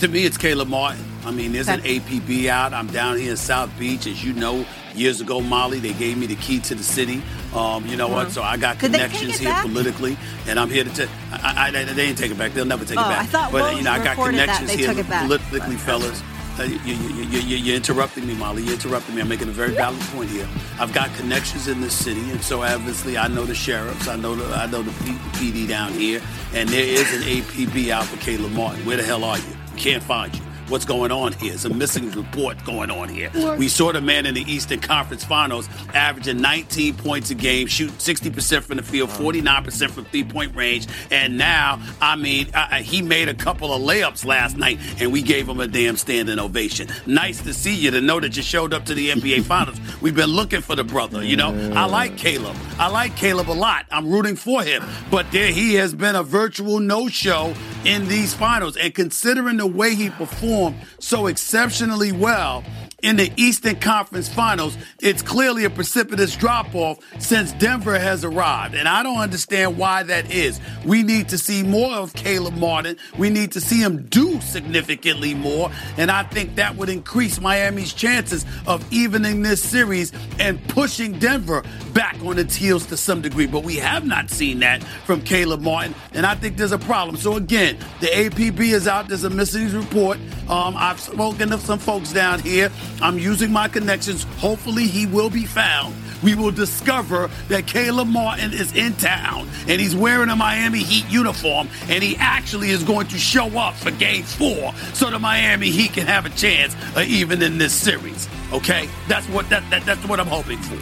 [0.01, 1.05] To me, it's Caleb Martin.
[1.25, 2.73] I mean, there's an APB out.
[2.73, 4.07] I'm down here in South Beach.
[4.07, 4.65] As you know,
[4.99, 7.23] years ago, Molly, they gave me the key to the city.
[7.55, 8.29] Um, you know what?
[8.29, 8.33] Mhm.
[8.33, 9.65] So I got Did connections here back?
[9.65, 10.17] politically,
[10.47, 11.09] and I'm here to tell.
[11.33, 12.53] I, I, they didn't take it back.
[12.53, 13.23] They'll never take Oh, it back.
[13.23, 15.23] I thought but Woj you know, I got connections here took it back.
[15.23, 16.23] politically, fellas.
[16.59, 18.65] Uh, you, you, you, you, you- you're interrupting me, Molly.
[18.65, 19.21] You're interrupting me.
[19.21, 20.49] I'm making a very valid point here.
[20.81, 24.09] I've got connections in this city, and so obviously I know the sheriffs.
[24.09, 26.21] I know the I know the, P, PD down here,
[26.55, 28.85] and there is an APB out for Caleb Martin.
[28.85, 29.57] Where the hell are you?
[29.77, 30.43] Can't find you.
[30.69, 31.55] What's going on here?
[31.55, 33.31] It's a missing report going on here.
[33.57, 37.97] We saw the man in the Eastern Conference Finals averaging 19 points a game, shooting
[37.97, 40.87] 60% from the field, 49% from three point range.
[41.11, 45.11] And now, I mean, uh, uh, he made a couple of layups last night, and
[45.11, 46.89] we gave him a damn standing ovation.
[47.07, 49.79] Nice to see you to know that you showed up to the NBA Finals.
[50.03, 51.49] We've been looking for the brother, you know?
[51.75, 52.57] I like Caleb.
[52.79, 53.87] I like Caleb a lot.
[53.91, 54.85] I'm rooting for him.
[55.11, 57.55] But there he has been a virtual no show
[57.87, 58.77] in these finals.
[58.77, 60.58] And considering the way he performed
[60.99, 62.65] so exceptionally well
[63.01, 68.75] in the Eastern Conference Finals, it's clearly a precipitous drop off since Denver has arrived.
[68.75, 70.61] And I don't understand why that is.
[70.85, 72.97] We need to see more of Caleb Martin.
[73.17, 75.71] We need to see him do significantly more.
[75.97, 81.63] And I think that would increase Miami's chances of evening this series and pushing Denver
[81.93, 83.47] back on its heels to some degree.
[83.47, 85.95] But we have not seen that from Caleb Martin.
[86.15, 87.17] And I think there's a problem.
[87.17, 89.07] So again, the APB is out.
[89.07, 90.19] There's a missing report.
[90.49, 92.73] Um, I've spoken to some folks down here.
[93.01, 94.25] I'm using my connections.
[94.39, 95.95] Hopefully, he will be found.
[96.23, 101.09] We will discover that Caleb Martin is in town and he's wearing a Miami Heat
[101.09, 105.71] uniform and he actually is going to show up for game four so the Miami
[105.71, 108.29] Heat can have a chance of even in this series.
[108.53, 108.89] Okay?
[109.07, 110.77] That's what that, that that's what I'm hoping for.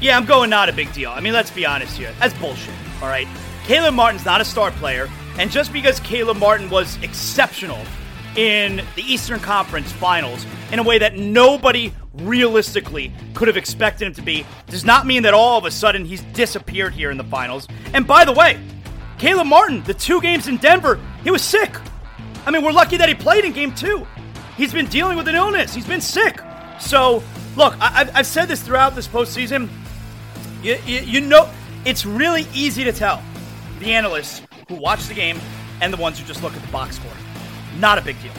[0.00, 1.10] Yeah, I'm going not a big deal.
[1.10, 2.12] I mean, let's be honest here.
[2.18, 3.28] That's bullshit, all right?
[3.66, 5.08] Caleb Martin's not a star player,
[5.38, 7.78] and just because Caleb Martin was exceptional
[8.36, 14.14] in the Eastern Conference Finals in a way that nobody realistically could have expected him
[14.14, 17.24] to be does not mean that all of a sudden he's disappeared here in the
[17.24, 17.66] finals.
[17.92, 18.58] And by the way,
[19.18, 21.74] Caleb Martin, the two games in Denver, he was sick.
[22.44, 24.06] I mean, we're lucky that he played in game two.
[24.56, 26.40] He's been dealing with an illness, he's been sick.
[26.80, 27.22] So,
[27.56, 29.68] look, I- I've, I've said this throughout this postseason.
[30.62, 31.48] You, you, you know,
[31.84, 33.22] it's really easy to tell
[33.78, 35.38] the analysts who watch the game
[35.80, 37.10] and the ones who just look at the box score.
[37.78, 38.32] Not a big deal.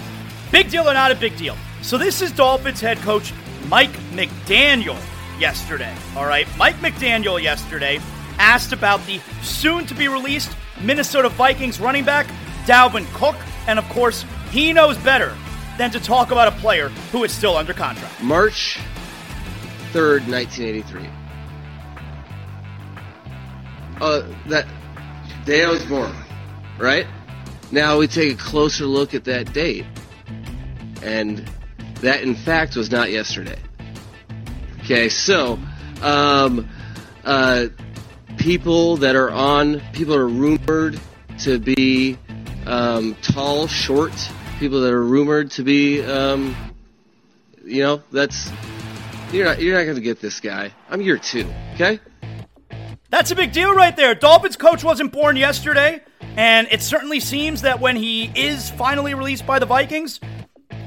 [0.52, 1.58] Big deal or not a big deal.
[1.82, 3.34] So this is Dolphins head coach
[3.68, 4.98] Mike McDaniel
[5.40, 5.94] yesterday.
[6.16, 8.00] All right, Mike McDaniel yesterday
[8.40, 12.28] asked about the soon to be released Minnesota Vikings running back
[12.66, 13.36] Dalvin Cook,
[13.68, 15.36] and of course, he knows better
[15.78, 18.22] than to talk about a player who is still under contract.
[18.22, 18.80] March
[19.92, 21.10] 3rd, 1983.
[24.02, 24.68] Uh, that
[25.46, 26.14] day I was born,
[26.78, 27.08] right?
[27.74, 29.84] Now we take a closer look at that date.
[31.02, 31.44] And
[32.02, 33.58] that, in fact, was not yesterday.
[34.82, 35.58] Okay, so,
[36.04, 36.70] um,
[37.24, 37.70] uh,
[38.38, 41.00] people that are on, people are rumored
[41.40, 42.20] to be,
[42.68, 44.14] um, tall, short,
[44.60, 46.56] people that are rumored to be, um,
[47.66, 48.52] you know, that's,
[49.32, 50.72] you're not, you're not gonna get this guy.
[50.92, 52.00] I'm year two, okay?
[53.14, 54.16] That's a big deal right there.
[54.16, 56.02] Dolphins coach wasn't born yesterday,
[56.36, 60.20] and it certainly seems that when he is finally released by the Vikings,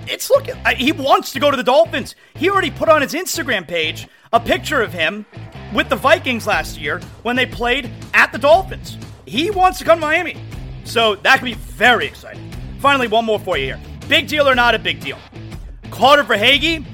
[0.08, 0.56] it's looking.
[0.64, 2.16] uh, He wants to go to the Dolphins.
[2.34, 5.24] He already put on his Instagram page a picture of him
[5.72, 8.98] with the Vikings last year when they played at the Dolphins.
[9.24, 10.36] He wants to come to Miami.
[10.82, 12.50] So that could be very exciting.
[12.80, 13.80] Finally, one more for you here.
[14.08, 15.18] Big deal or not a big deal?
[15.92, 16.84] Carter Verhaeghe,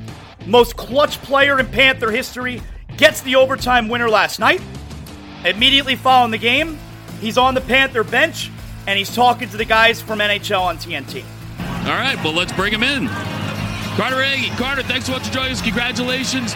[0.44, 2.60] most clutch player in Panther history,
[2.98, 4.60] gets the overtime winner last night.
[5.44, 6.78] Immediately following the game,
[7.20, 8.50] he's on the Panther bench
[8.86, 11.24] and he's talking to the guys from NHL on TNT.
[11.84, 13.08] All right, well, let's bring him in.
[13.96, 14.50] Carter Aggie.
[14.50, 15.60] Carter, thanks so much for joining us.
[15.60, 16.54] Congratulations.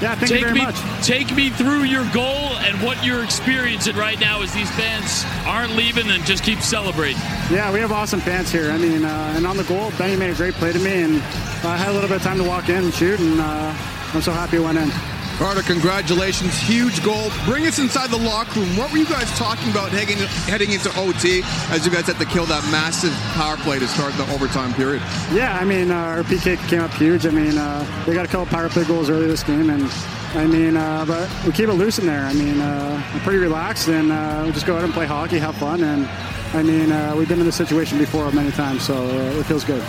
[0.00, 0.76] Yeah, thank take you very me, much.
[1.06, 5.76] Take me through your goal and what you're experiencing right now as these fans aren't
[5.76, 7.20] leaving and just keep celebrating.
[7.50, 8.70] Yeah, we have awesome fans here.
[8.70, 11.16] I mean, uh, and on the goal, Benny made a great play to me, and
[11.64, 13.74] I had a little bit of time to walk in and shoot, and uh,
[14.14, 14.90] I'm so happy it went in.
[15.38, 16.56] Carter, congratulations.
[16.60, 17.30] Huge goal.
[17.44, 18.76] Bring us inside the locker room.
[18.76, 20.16] What were you guys talking about heading,
[20.46, 24.14] heading into OT as you guys had to kill that massive power play to start
[24.14, 25.02] the overtime period?
[25.32, 27.26] Yeah, I mean, uh, our PK came up huge.
[27.26, 29.90] I mean, uh, they got a couple power play goals early this game, and
[30.34, 32.24] I mean, uh, but we keep it loose in there.
[32.24, 35.38] I mean, uh, we're pretty relaxed, and uh, we just go out and play hockey,
[35.38, 36.06] have fun, and
[36.54, 39.64] I mean, uh, we've been in this situation before many times, so uh, it feels
[39.64, 39.82] good.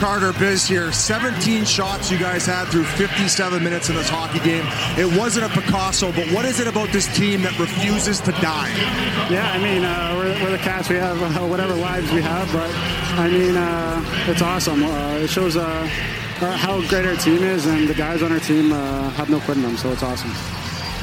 [0.00, 0.90] Carter Biz here.
[0.92, 4.64] 17 shots you guys had through 57 minutes in this hockey game.
[4.96, 8.70] It wasn't a Picasso, but what is it about this team that refuses to die?
[9.30, 10.88] Yeah, I mean, uh, we're, we're, the cats.
[10.88, 12.70] We have uh, whatever lives we have, but
[13.20, 14.82] I mean, uh, it's awesome.
[14.84, 15.60] Uh, it shows uh,
[16.40, 19.58] uh, how great our team is, and the guys on our team have no quit
[19.58, 20.32] in them, so it's awesome.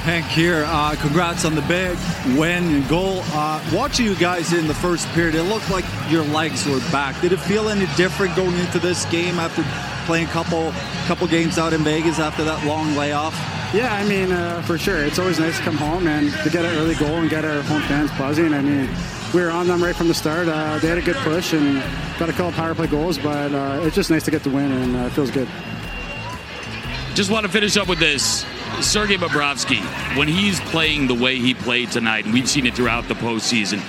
[0.07, 0.63] Hank here.
[0.65, 1.97] Uh, congrats on the big
[2.39, 3.19] win and goal.
[3.33, 7.19] Uh, watching you guys in the first period, it looked like your legs were back.
[7.19, 9.63] Did it feel any different going into this game after
[10.05, 10.71] playing a couple
[11.07, 13.33] couple games out in Vegas after that long layoff?
[13.73, 15.03] Yeah, I mean, uh, for sure.
[15.03, 17.61] It's always nice to come home and to get an early goal and get our
[17.63, 18.53] home fans buzzing.
[18.53, 18.89] I mean,
[19.33, 20.47] we were on them right from the start.
[20.47, 21.83] Uh, they had a good push and
[22.17, 24.71] got a couple power play goals, but uh, it's just nice to get the win
[24.71, 25.49] and uh, it feels good.
[27.13, 28.45] Just want to finish up with this.
[28.81, 29.81] Sergei Bobrovsky,
[30.15, 33.79] when he's playing the way he played tonight, and we've seen it throughout the postseason,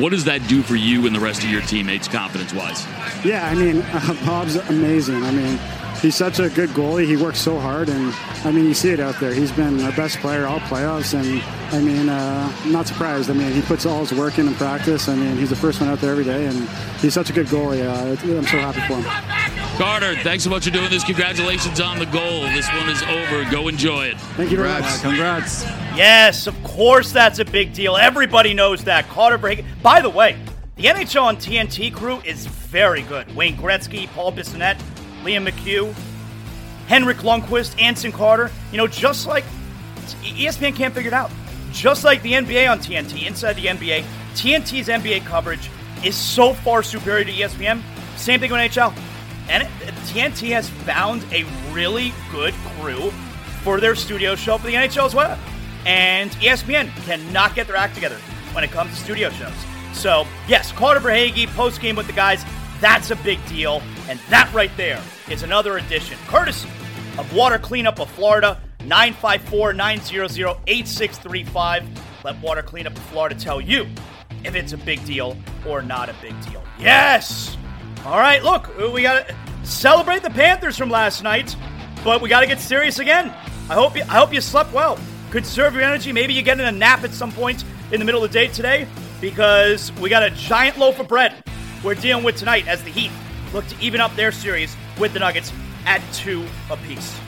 [0.00, 2.86] what does that do for you and the rest of your teammates, confidence wise?
[3.24, 5.22] Yeah, I mean, uh, Bob's amazing.
[5.22, 5.58] I mean,
[6.00, 7.06] he's such a good goalie.
[7.06, 8.14] He works so hard, and
[8.44, 9.32] I mean, you see it out there.
[9.32, 11.42] He's been our best player all playoffs, and
[11.74, 13.30] I mean, uh, I'm not surprised.
[13.30, 15.08] I mean, he puts all his work in in practice.
[15.08, 16.68] I mean, he's the first one out there every day, and
[17.00, 17.84] he's such a good goalie.
[17.84, 19.48] Uh, I'm so happy for him.
[19.78, 21.04] Carter, thanks so much for doing this.
[21.04, 22.42] Congratulations on the goal.
[22.52, 23.48] This one is over.
[23.48, 24.18] Go enjoy it.
[24.36, 25.00] Thank you very much.
[25.00, 25.62] Congrats.
[25.94, 27.96] Yes, of course that's a big deal.
[27.96, 29.08] Everybody knows that.
[29.08, 29.64] Carter Verhaeghe.
[29.82, 30.36] By the way,
[30.74, 33.34] the NHL on TNT crew is very good.
[33.34, 34.80] Wayne Gretzky, Paul Bissonnette,
[35.22, 35.92] Liam McHugh,
[36.86, 38.50] Henrik Lundqvist, Anson Carter.
[38.72, 39.44] You know, just like
[40.22, 41.30] ESPN can't figure it out.
[41.72, 44.04] Just like the NBA on TNT, inside the NBA,
[44.34, 45.70] TNT's NBA coverage
[46.04, 47.82] is so far superior to ESPN.
[48.16, 48.96] Same thing with NHL.
[49.48, 49.66] And
[50.08, 53.10] TNT has found a really good crew
[53.62, 55.38] for their studio show for the NHL as well.
[55.86, 58.18] And ESPN cannot get their act together
[58.52, 59.52] when it comes to studio shows.
[59.92, 62.44] So, yes, Carter Verhaeghe post game with the guys,
[62.80, 63.82] that's a big deal.
[64.08, 66.68] And that right there is another addition, courtesy
[67.18, 70.30] of Water Cleanup of Florida, 954 900
[70.66, 72.24] 8635.
[72.24, 73.86] Let Water Cleanup of Florida tell you
[74.44, 75.36] if it's a big deal
[75.66, 76.62] or not a big deal.
[76.78, 77.56] Yes!
[78.04, 79.34] All right, look, uh, we got to
[79.64, 81.56] celebrate the Panthers from last night,
[82.04, 83.28] but we got to get serious again.
[83.68, 84.98] I hope you, I hope you slept well.
[85.30, 86.12] Conserve your energy.
[86.12, 88.46] Maybe you get in a nap at some point in the middle of the day
[88.46, 88.86] today
[89.20, 91.34] because we got a giant loaf of bread
[91.82, 93.10] we're dealing with tonight as the Heat
[93.52, 95.52] look to even up their series with the Nuggets
[95.86, 97.18] at two apiece.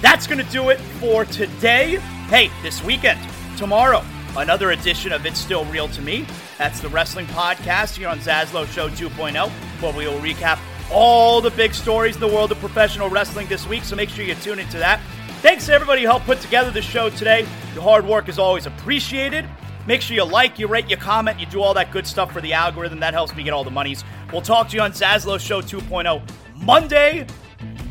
[0.00, 1.96] That's going to do it for today.
[2.28, 3.20] Hey, this weekend,
[3.56, 4.02] tomorrow,
[4.36, 6.26] another edition of It's Still Real to Me.
[6.58, 9.50] That's the wrestling podcast here on Zaslow Show 2.0,
[9.80, 10.58] where we will recap
[10.92, 13.84] all the big stories in the world of professional wrestling this week.
[13.84, 15.00] So make sure you tune into that.
[15.40, 17.46] Thanks to everybody who helped put together the show today.
[17.74, 19.46] Your hard work is always appreciated.
[19.86, 22.40] Make sure you like, you rate, you comment, you do all that good stuff for
[22.40, 23.00] the algorithm.
[23.00, 24.04] That helps me get all the monies.
[24.32, 26.22] We'll talk to you on Zaslow Show 2.0
[26.56, 27.26] Monday.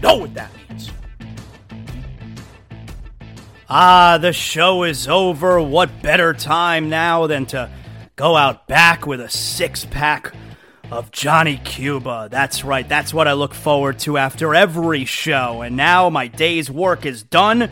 [0.01, 0.91] know what that means.
[3.69, 5.61] Ah, the show is over.
[5.61, 7.69] What better time now than to
[8.15, 10.33] go out back with a six pack
[10.91, 12.29] of Johnny Cuba.
[12.31, 15.61] That's right, that's what I look forward to after every show.
[15.61, 17.71] And now my day's work is done.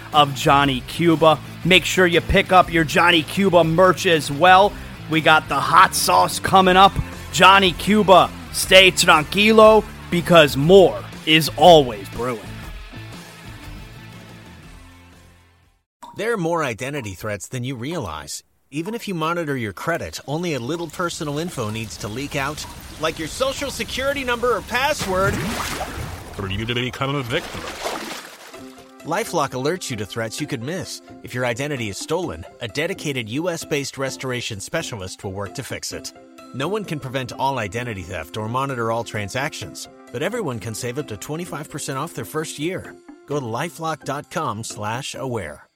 [0.13, 1.39] of Johnny Cuba.
[1.65, 4.73] Make sure you pick up your Johnny Cuba merch as well.
[5.09, 6.93] We got the hot sauce coming up.
[7.31, 12.39] Johnny Cuba, stay tranquilo because more is always brewing.
[16.17, 18.43] There are more identity threats than you realize.
[18.69, 22.65] Even if you monitor your credit, only a little personal info needs to leak out,
[23.01, 25.33] like your social security number or password.
[26.35, 27.61] For you to become a victim.
[29.05, 31.01] Lifelock alerts you to threats you could miss.
[31.23, 35.91] If your identity is stolen, a dedicated US based restoration specialist will work to fix
[35.91, 36.13] it.
[36.53, 40.99] No one can prevent all identity theft or monitor all transactions, but everyone can save
[40.99, 42.95] up to 25% off their first year.
[43.25, 45.70] Go to lifelock.com/aware.